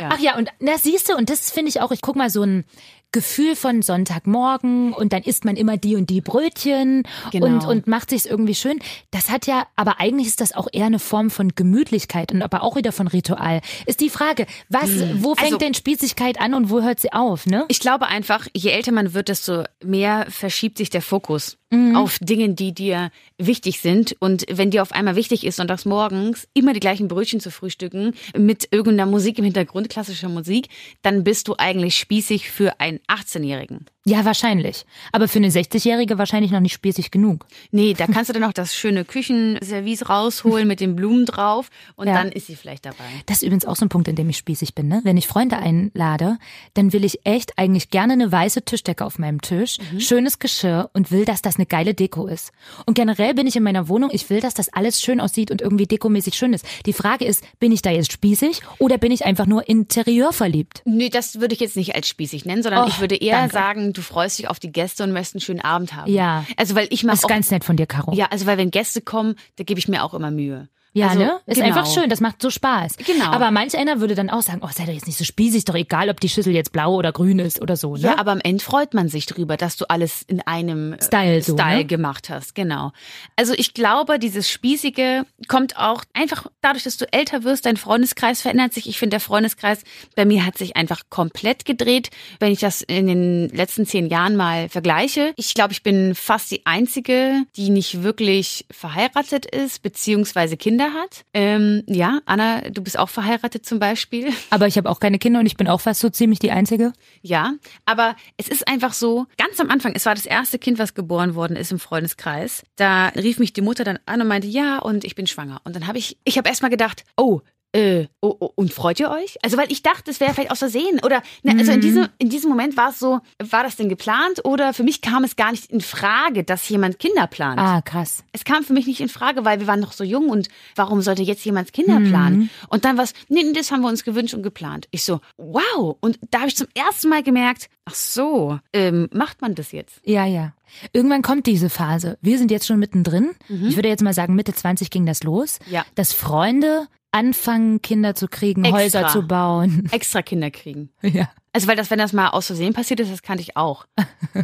Ja. 0.00 0.10
Ach 0.12 0.18
ja, 0.18 0.36
und 0.36 0.48
das 0.60 0.82
siehst 0.82 1.08
du, 1.08 1.16
und 1.16 1.30
das 1.30 1.50
finde 1.50 1.70
ich 1.70 1.80
auch, 1.80 1.90
ich 1.90 2.00
guck 2.00 2.14
mal 2.16 2.30
so 2.30 2.42
ein 2.42 2.64
Gefühl 3.12 3.56
von 3.56 3.80
Sonntagmorgen 3.82 4.92
und 4.92 5.12
dann 5.12 5.22
isst 5.22 5.44
man 5.44 5.56
immer 5.56 5.76
die 5.76 5.96
und 5.96 6.10
die 6.10 6.20
Brötchen 6.20 7.04
Genau. 7.32 7.46
und, 7.46 7.64
und 7.64 7.86
macht 7.86 8.10
sich's 8.10 8.26
irgendwie 8.26 8.54
schön. 8.54 8.78
Das 9.10 9.30
hat 9.30 9.46
ja, 9.46 9.66
aber 9.76 9.98
eigentlich 10.00 10.26
ist 10.26 10.40
das 10.40 10.52
auch 10.54 10.68
eher 10.72 10.86
eine 10.86 10.98
Form 10.98 11.30
von 11.30 11.54
Gemütlichkeit 11.54 12.32
und 12.32 12.42
aber 12.42 12.62
auch 12.62 12.76
wieder 12.76 12.92
von 12.92 13.06
Ritual. 13.08 13.60
Ist 13.86 14.00
die 14.00 14.10
Frage, 14.10 14.46
was, 14.68 14.90
wo 15.22 15.34
fängt 15.34 15.52
Also- 15.52 15.58
denn 15.58 15.74
Spießigkeit 15.74 16.40
an 16.40 16.52
und 16.54 16.70
wo 16.70 16.82
hört 16.82 17.00
sie 17.00 17.12
auf, 17.12 17.46
ne? 17.46 17.64
Ich 17.68 17.80
glaube 17.80 18.06
einfach, 18.08 18.46
je 18.54 18.70
älter 18.70 18.92
man 18.92 19.14
wird, 19.14 19.28
desto 19.28 19.64
mehr 19.82 20.26
verschiebt 20.28 20.78
sich 20.78 20.90
der 20.90 21.02
Fokus 21.02 21.56
Mhm. 21.70 21.96
auf 21.96 22.18
Dingen, 22.18 22.56
die 22.56 22.72
dir 22.72 23.10
wichtig 23.36 23.80
sind. 23.80 24.16
Und 24.20 24.46
wenn 24.50 24.70
dir 24.70 24.80
auf 24.82 24.92
einmal 24.92 25.16
wichtig 25.16 25.44
ist, 25.44 25.56
sonntags 25.56 25.84
morgens 25.84 26.48
immer 26.54 26.72
die 26.72 26.80
gleichen 26.80 27.08
Brötchen 27.08 27.40
zu 27.40 27.50
frühstücken 27.50 28.14
mit 28.36 28.68
irgendeiner 28.70 29.10
Musik 29.10 29.38
im 29.38 29.44
Hintergrund, 29.44 29.90
klassischer 29.90 30.30
Musik, 30.30 30.68
dann 31.02 31.24
bist 31.24 31.46
du 31.46 31.54
eigentlich 31.58 31.96
spießig 31.98 32.50
für 32.50 32.80
einen 32.80 33.00
18-Jährigen. 33.08 33.84
Ja, 34.06 34.24
wahrscheinlich. 34.24 34.86
Aber 35.12 35.28
für 35.28 35.38
eine 35.38 35.50
60-Jährige 35.50 36.16
wahrscheinlich 36.16 36.50
noch 36.50 36.60
nicht 36.60 36.72
spießig 36.72 37.10
genug. 37.10 37.46
Nee, 37.72 37.92
da 37.92 38.06
kannst 38.12 38.30
du 38.30 38.32
dann 38.32 38.40
noch 38.40 38.54
das 38.54 38.74
schöne 38.74 39.04
Küchenservice 39.04 40.08
rausholen 40.08 40.66
mit 40.66 40.80
den 40.80 40.96
Blumen 40.96 41.26
drauf 41.26 41.68
und 41.96 42.06
Ja. 42.08 42.14
dann 42.14 42.32
ist 42.32 42.46
sie 42.46 42.56
vielleicht 42.56 42.86
dabei. 42.86 43.04
Das 43.26 43.38
ist 43.38 43.42
übrigens 43.42 43.66
auch 43.66 43.76
so 43.76 43.84
ein 43.84 43.90
Punkt, 43.90 44.08
in 44.08 44.16
dem 44.16 44.30
ich 44.30 44.38
spießig 44.38 44.74
bin. 44.74 44.88
Ne? 44.88 45.00
Wenn 45.04 45.18
ich 45.18 45.26
Freunde 45.26 45.58
einlade, 45.58 46.38
dann 46.72 46.94
will 46.94 47.04
ich 47.04 47.26
echt 47.26 47.58
eigentlich 47.58 47.90
gerne 47.90 48.14
eine 48.14 48.32
weiße 48.32 48.62
Tischdecke 48.64 49.04
auf 49.04 49.18
meinem 49.18 49.42
Tisch, 49.42 49.76
Mhm. 49.92 50.00
schönes 50.00 50.38
Geschirr 50.38 50.88
und 50.94 51.10
will, 51.10 51.26
dass 51.26 51.42
das 51.42 51.57
eine 51.58 51.66
geile 51.66 51.94
Deko 51.94 52.26
ist. 52.26 52.52
Und 52.86 52.94
generell 52.94 53.34
bin 53.34 53.46
ich 53.46 53.56
in 53.56 53.62
meiner 53.62 53.88
Wohnung, 53.88 54.10
ich 54.12 54.30
will, 54.30 54.40
dass 54.40 54.54
das 54.54 54.72
alles 54.72 55.02
schön 55.02 55.20
aussieht 55.20 55.50
und 55.50 55.60
irgendwie 55.60 55.86
dekomäßig 55.86 56.34
schön 56.34 56.52
ist. 56.52 56.64
Die 56.86 56.92
Frage 56.92 57.24
ist, 57.24 57.44
bin 57.58 57.72
ich 57.72 57.82
da 57.82 57.90
jetzt 57.90 58.12
spießig 58.12 58.62
oder 58.78 58.98
bin 58.98 59.12
ich 59.12 59.24
einfach 59.26 59.46
nur 59.46 59.68
Interieur 59.68 60.32
verliebt? 60.32 60.82
Nee, 60.84 61.08
das 61.10 61.40
würde 61.40 61.54
ich 61.54 61.60
jetzt 61.60 61.76
nicht 61.76 61.94
als 61.94 62.08
spießig 62.08 62.44
nennen, 62.44 62.62
sondern 62.62 62.84
Och, 62.84 62.88
ich 62.88 63.00
würde 63.00 63.16
eher 63.16 63.38
danke. 63.38 63.52
sagen, 63.52 63.92
du 63.92 64.00
freust 64.02 64.38
dich 64.38 64.48
auf 64.48 64.58
die 64.58 64.72
Gäste 64.72 65.04
und 65.04 65.12
möchtest 65.12 65.34
einen 65.36 65.40
schönen 65.42 65.60
Abend 65.60 65.94
haben. 65.94 66.10
Ja. 66.10 66.44
Also 66.56 66.74
weil 66.74 66.86
ich 66.90 67.00
Das 67.00 67.06
mache 67.06 67.14
ist 67.16 67.24
auch 67.24 67.28
ganz 67.28 67.50
nett 67.50 67.64
von 67.64 67.76
dir, 67.76 67.86
Caro. 67.86 68.12
Ja, 68.14 68.26
also 68.26 68.46
weil 68.46 68.58
wenn 68.58 68.70
Gäste 68.70 69.00
kommen, 69.00 69.34
da 69.56 69.64
gebe 69.64 69.78
ich 69.78 69.88
mir 69.88 70.04
auch 70.04 70.14
immer 70.14 70.30
Mühe. 70.30 70.68
Ja, 70.92 71.08
also, 71.08 71.20
ne? 71.20 71.40
Ist 71.46 71.56
genau. 71.56 71.66
einfach 71.66 71.86
schön, 71.86 72.08
das 72.08 72.20
macht 72.20 72.40
so 72.40 72.50
Spaß. 72.50 72.96
Genau. 72.98 73.26
Aber 73.26 73.50
manch 73.50 73.76
einer 73.76 74.00
würde 74.00 74.14
dann 74.14 74.30
auch 74.30 74.42
sagen, 74.42 74.60
oh, 74.62 74.68
sei 74.72 74.84
doch 74.84 74.92
jetzt 74.92 75.06
nicht 75.06 75.18
so 75.18 75.24
spießig, 75.24 75.64
doch 75.64 75.74
egal, 75.74 76.08
ob 76.08 76.20
die 76.20 76.28
Schüssel 76.28 76.54
jetzt 76.54 76.72
blau 76.72 76.94
oder 76.94 77.12
grün 77.12 77.38
ist 77.38 77.60
oder 77.60 77.76
so, 77.76 77.96
ne? 77.96 78.02
Ja, 78.02 78.18
aber 78.18 78.32
am 78.32 78.40
Ende 78.40 78.64
freut 78.64 78.94
man 78.94 79.08
sich 79.08 79.26
drüber, 79.26 79.56
dass 79.56 79.76
du 79.76 79.88
alles 79.88 80.22
in 80.22 80.40
einem 80.40 80.94
äh, 80.94 81.02
Style 81.02 81.42
so, 81.42 81.52
Style 81.52 81.78
ne? 81.78 81.84
gemacht 81.84 82.30
hast. 82.30 82.54
Genau. 82.54 82.92
Also 83.36 83.54
ich 83.56 83.74
glaube, 83.74 84.18
dieses 84.18 84.50
Spießige 84.50 85.24
kommt 85.46 85.76
auch 85.76 86.04
einfach 86.14 86.46
dadurch, 86.62 86.84
dass 86.84 86.96
du 86.96 87.10
älter 87.12 87.44
wirst, 87.44 87.66
dein 87.66 87.76
Freundeskreis 87.76 88.40
verändert 88.40 88.72
sich. 88.72 88.88
Ich 88.88 88.98
finde, 88.98 89.10
der 89.10 89.20
Freundeskreis 89.20 89.84
bei 90.16 90.24
mir 90.24 90.44
hat 90.44 90.56
sich 90.58 90.76
einfach 90.76 91.02
komplett 91.10 91.64
gedreht, 91.64 92.10
wenn 92.40 92.52
ich 92.52 92.60
das 92.60 92.82
in 92.82 93.06
den 93.06 93.48
letzten 93.50 93.86
zehn 93.86 94.06
Jahren 94.08 94.36
mal 94.36 94.68
vergleiche. 94.68 95.32
Ich 95.36 95.54
glaube, 95.54 95.72
ich 95.72 95.82
bin 95.82 96.14
fast 96.14 96.50
die 96.50 96.66
Einzige, 96.66 97.42
die 97.56 97.70
nicht 97.70 98.02
wirklich 98.02 98.66
verheiratet 98.70 99.46
ist, 99.46 99.82
beziehungsweise 99.82 100.56
Kinder 100.56 100.77
hat. 100.86 101.24
Ähm, 101.34 101.82
ja, 101.86 102.20
Anna, 102.26 102.62
du 102.70 102.82
bist 102.82 102.98
auch 102.98 103.08
verheiratet 103.08 103.66
zum 103.66 103.78
Beispiel. 103.78 104.32
Aber 104.50 104.66
ich 104.66 104.76
habe 104.76 104.88
auch 104.90 105.00
keine 105.00 105.18
Kinder 105.18 105.40
und 105.40 105.46
ich 105.46 105.56
bin 105.56 105.68
auch 105.68 105.80
fast 105.80 106.00
so 106.00 106.08
ziemlich 106.08 106.38
die 106.38 106.50
Einzige. 106.50 106.92
Ja, 107.22 107.54
aber 107.84 108.16
es 108.36 108.48
ist 108.48 108.68
einfach 108.68 108.92
so, 108.92 109.26
ganz 109.36 109.60
am 109.60 109.70
Anfang, 109.70 109.92
es 109.94 110.06
war 110.06 110.14
das 110.14 110.26
erste 110.26 110.58
Kind, 110.58 110.78
was 110.78 110.94
geboren 110.94 111.34
worden 111.34 111.56
ist 111.56 111.72
im 111.72 111.78
Freundeskreis. 111.78 112.62
Da 112.76 113.08
rief 113.08 113.38
mich 113.38 113.52
die 113.52 113.60
Mutter 113.60 113.84
dann 113.84 113.98
an 114.06 114.20
und 114.20 114.28
meinte, 114.28 114.46
ja, 114.48 114.78
und 114.78 115.04
ich 115.04 115.14
bin 115.14 115.26
schwanger. 115.26 115.60
Und 115.64 115.74
dann 115.74 115.86
habe 115.86 115.98
ich, 115.98 116.18
ich 116.24 116.38
habe 116.38 116.48
erstmal 116.48 116.70
gedacht, 116.70 117.04
oh, 117.16 117.40
äh, 117.78 118.08
oh, 118.20 118.34
oh, 118.40 118.50
und 118.56 118.72
freut 118.72 118.98
ihr 118.98 119.08
euch? 119.08 119.36
Also, 119.42 119.56
weil 119.56 119.70
ich 119.70 119.82
dachte, 119.82 120.10
es 120.10 120.18
wäre 120.18 120.34
vielleicht 120.34 120.50
aus 120.50 120.58
Versehen. 120.58 121.00
Oder, 121.04 121.22
ne, 121.44 121.54
also 121.58 121.70
in 121.70 121.80
diesem, 121.80 122.08
in 122.18 122.28
diesem 122.28 122.50
Moment 122.50 122.76
war 122.76 122.90
es 122.90 122.98
so, 122.98 123.20
war 123.38 123.62
das 123.62 123.76
denn 123.76 123.88
geplant? 123.88 124.44
Oder 124.44 124.74
für 124.74 124.82
mich 124.82 125.00
kam 125.00 125.22
es 125.22 125.36
gar 125.36 125.52
nicht 125.52 125.70
in 125.70 125.80
Frage, 125.80 126.42
dass 126.42 126.68
jemand 126.68 126.98
Kinder 126.98 127.28
plant. 127.28 127.60
Ah, 127.60 127.80
krass. 127.80 128.24
Es 128.32 128.42
kam 128.42 128.64
für 128.64 128.72
mich 128.72 128.88
nicht 128.88 129.00
in 129.00 129.08
Frage, 129.08 129.44
weil 129.44 129.60
wir 129.60 129.68
waren 129.68 129.78
noch 129.78 129.92
so 129.92 130.02
jung 130.02 130.28
und 130.28 130.48
warum 130.74 131.02
sollte 131.02 131.22
jetzt 131.22 131.44
jemand 131.44 131.72
Kinder 131.72 132.00
planen? 132.00 132.50
Und 132.68 132.84
dann 132.84 132.98
was, 132.98 133.12
nee, 133.28 133.44
nee, 133.44 133.52
das 133.52 133.70
haben 133.70 133.82
wir 133.82 133.88
uns 133.88 134.02
gewünscht 134.02 134.34
und 134.34 134.42
geplant. 134.42 134.88
Ich 134.90 135.04
so, 135.04 135.20
wow. 135.36 135.96
Und 136.00 136.18
da 136.30 136.40
habe 136.40 136.48
ich 136.48 136.56
zum 136.56 136.66
ersten 136.74 137.08
Mal 137.08 137.22
gemerkt, 137.22 137.68
ach 137.84 137.94
so, 137.94 138.58
ähm, 138.72 139.08
macht 139.12 139.40
man 139.40 139.54
das 139.54 139.70
jetzt? 139.70 140.00
Ja, 140.04 140.26
ja. 140.26 140.52
Irgendwann 140.92 141.22
kommt 141.22 141.46
diese 141.46 141.70
Phase. 141.70 142.18
Wir 142.20 142.38
sind 142.38 142.50
jetzt 142.50 142.66
schon 142.66 142.78
mittendrin. 142.78 143.30
Ich 143.48 143.76
würde 143.76 143.88
jetzt 143.88 144.02
mal 144.02 144.12
sagen, 144.12 144.34
Mitte 144.34 144.52
20 144.52 144.90
ging 144.90 145.06
das 145.06 145.22
los. 145.22 145.58
Ja. 145.70 145.86
Dass 145.94 146.12
Freunde 146.12 146.88
anfangen, 147.12 147.82
Kinder 147.82 148.14
zu 148.14 148.28
kriegen, 148.28 148.64
Extra. 148.64 148.78
Häuser 148.78 149.08
zu 149.08 149.26
bauen. 149.26 149.88
Extra 149.92 150.22
Kinder 150.22 150.50
kriegen. 150.50 150.90
Ja. 151.02 151.30
Also 151.52 151.66
weil 151.66 151.76
das, 151.76 151.90
wenn 151.90 151.98
das 151.98 152.12
mal 152.12 152.28
aus 152.28 152.46
Versehen 152.46 152.74
passiert 152.74 153.00
ist, 153.00 153.10
das 153.10 153.22
kannte 153.22 153.42
ich 153.42 153.56
auch. 153.56 153.86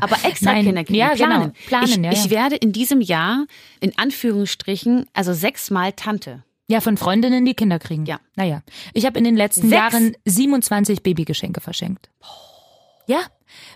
Aber 0.01 0.17
extra 0.25 0.53
Nein, 0.53 0.65
Kinder 0.65 0.85
kriegen, 0.85 0.99
ja, 0.99 1.11
planen. 1.11 1.53
genau, 1.53 1.67
planen, 1.67 1.87
ich, 1.87 1.97
ja, 1.97 2.13
ich 2.13 2.25
ja. 2.25 2.31
werde 2.31 2.57
in 2.57 2.73
diesem 2.73 3.01
Jahr 3.01 3.47
in 3.81 3.97
Anführungsstrichen 3.97 5.07
also 5.13 5.33
sechsmal 5.33 5.93
Tante. 5.93 6.43
Ja, 6.67 6.81
von 6.81 6.97
Freundinnen, 6.97 7.45
die 7.45 7.55
Kinder 7.55 7.79
kriegen. 7.79 8.07
Ja. 8.07 8.21
Naja. 8.37 8.63
Ich 8.95 9.05
habe 9.05 9.19
in 9.19 9.25
den 9.25 9.37
letzten 9.37 9.69
Sechs? 9.69 9.93
Jahren 9.93 10.17
27 10.25 11.03
Babygeschenke 11.03 11.61
verschenkt. 11.61 12.09
Ja. 13.07 13.21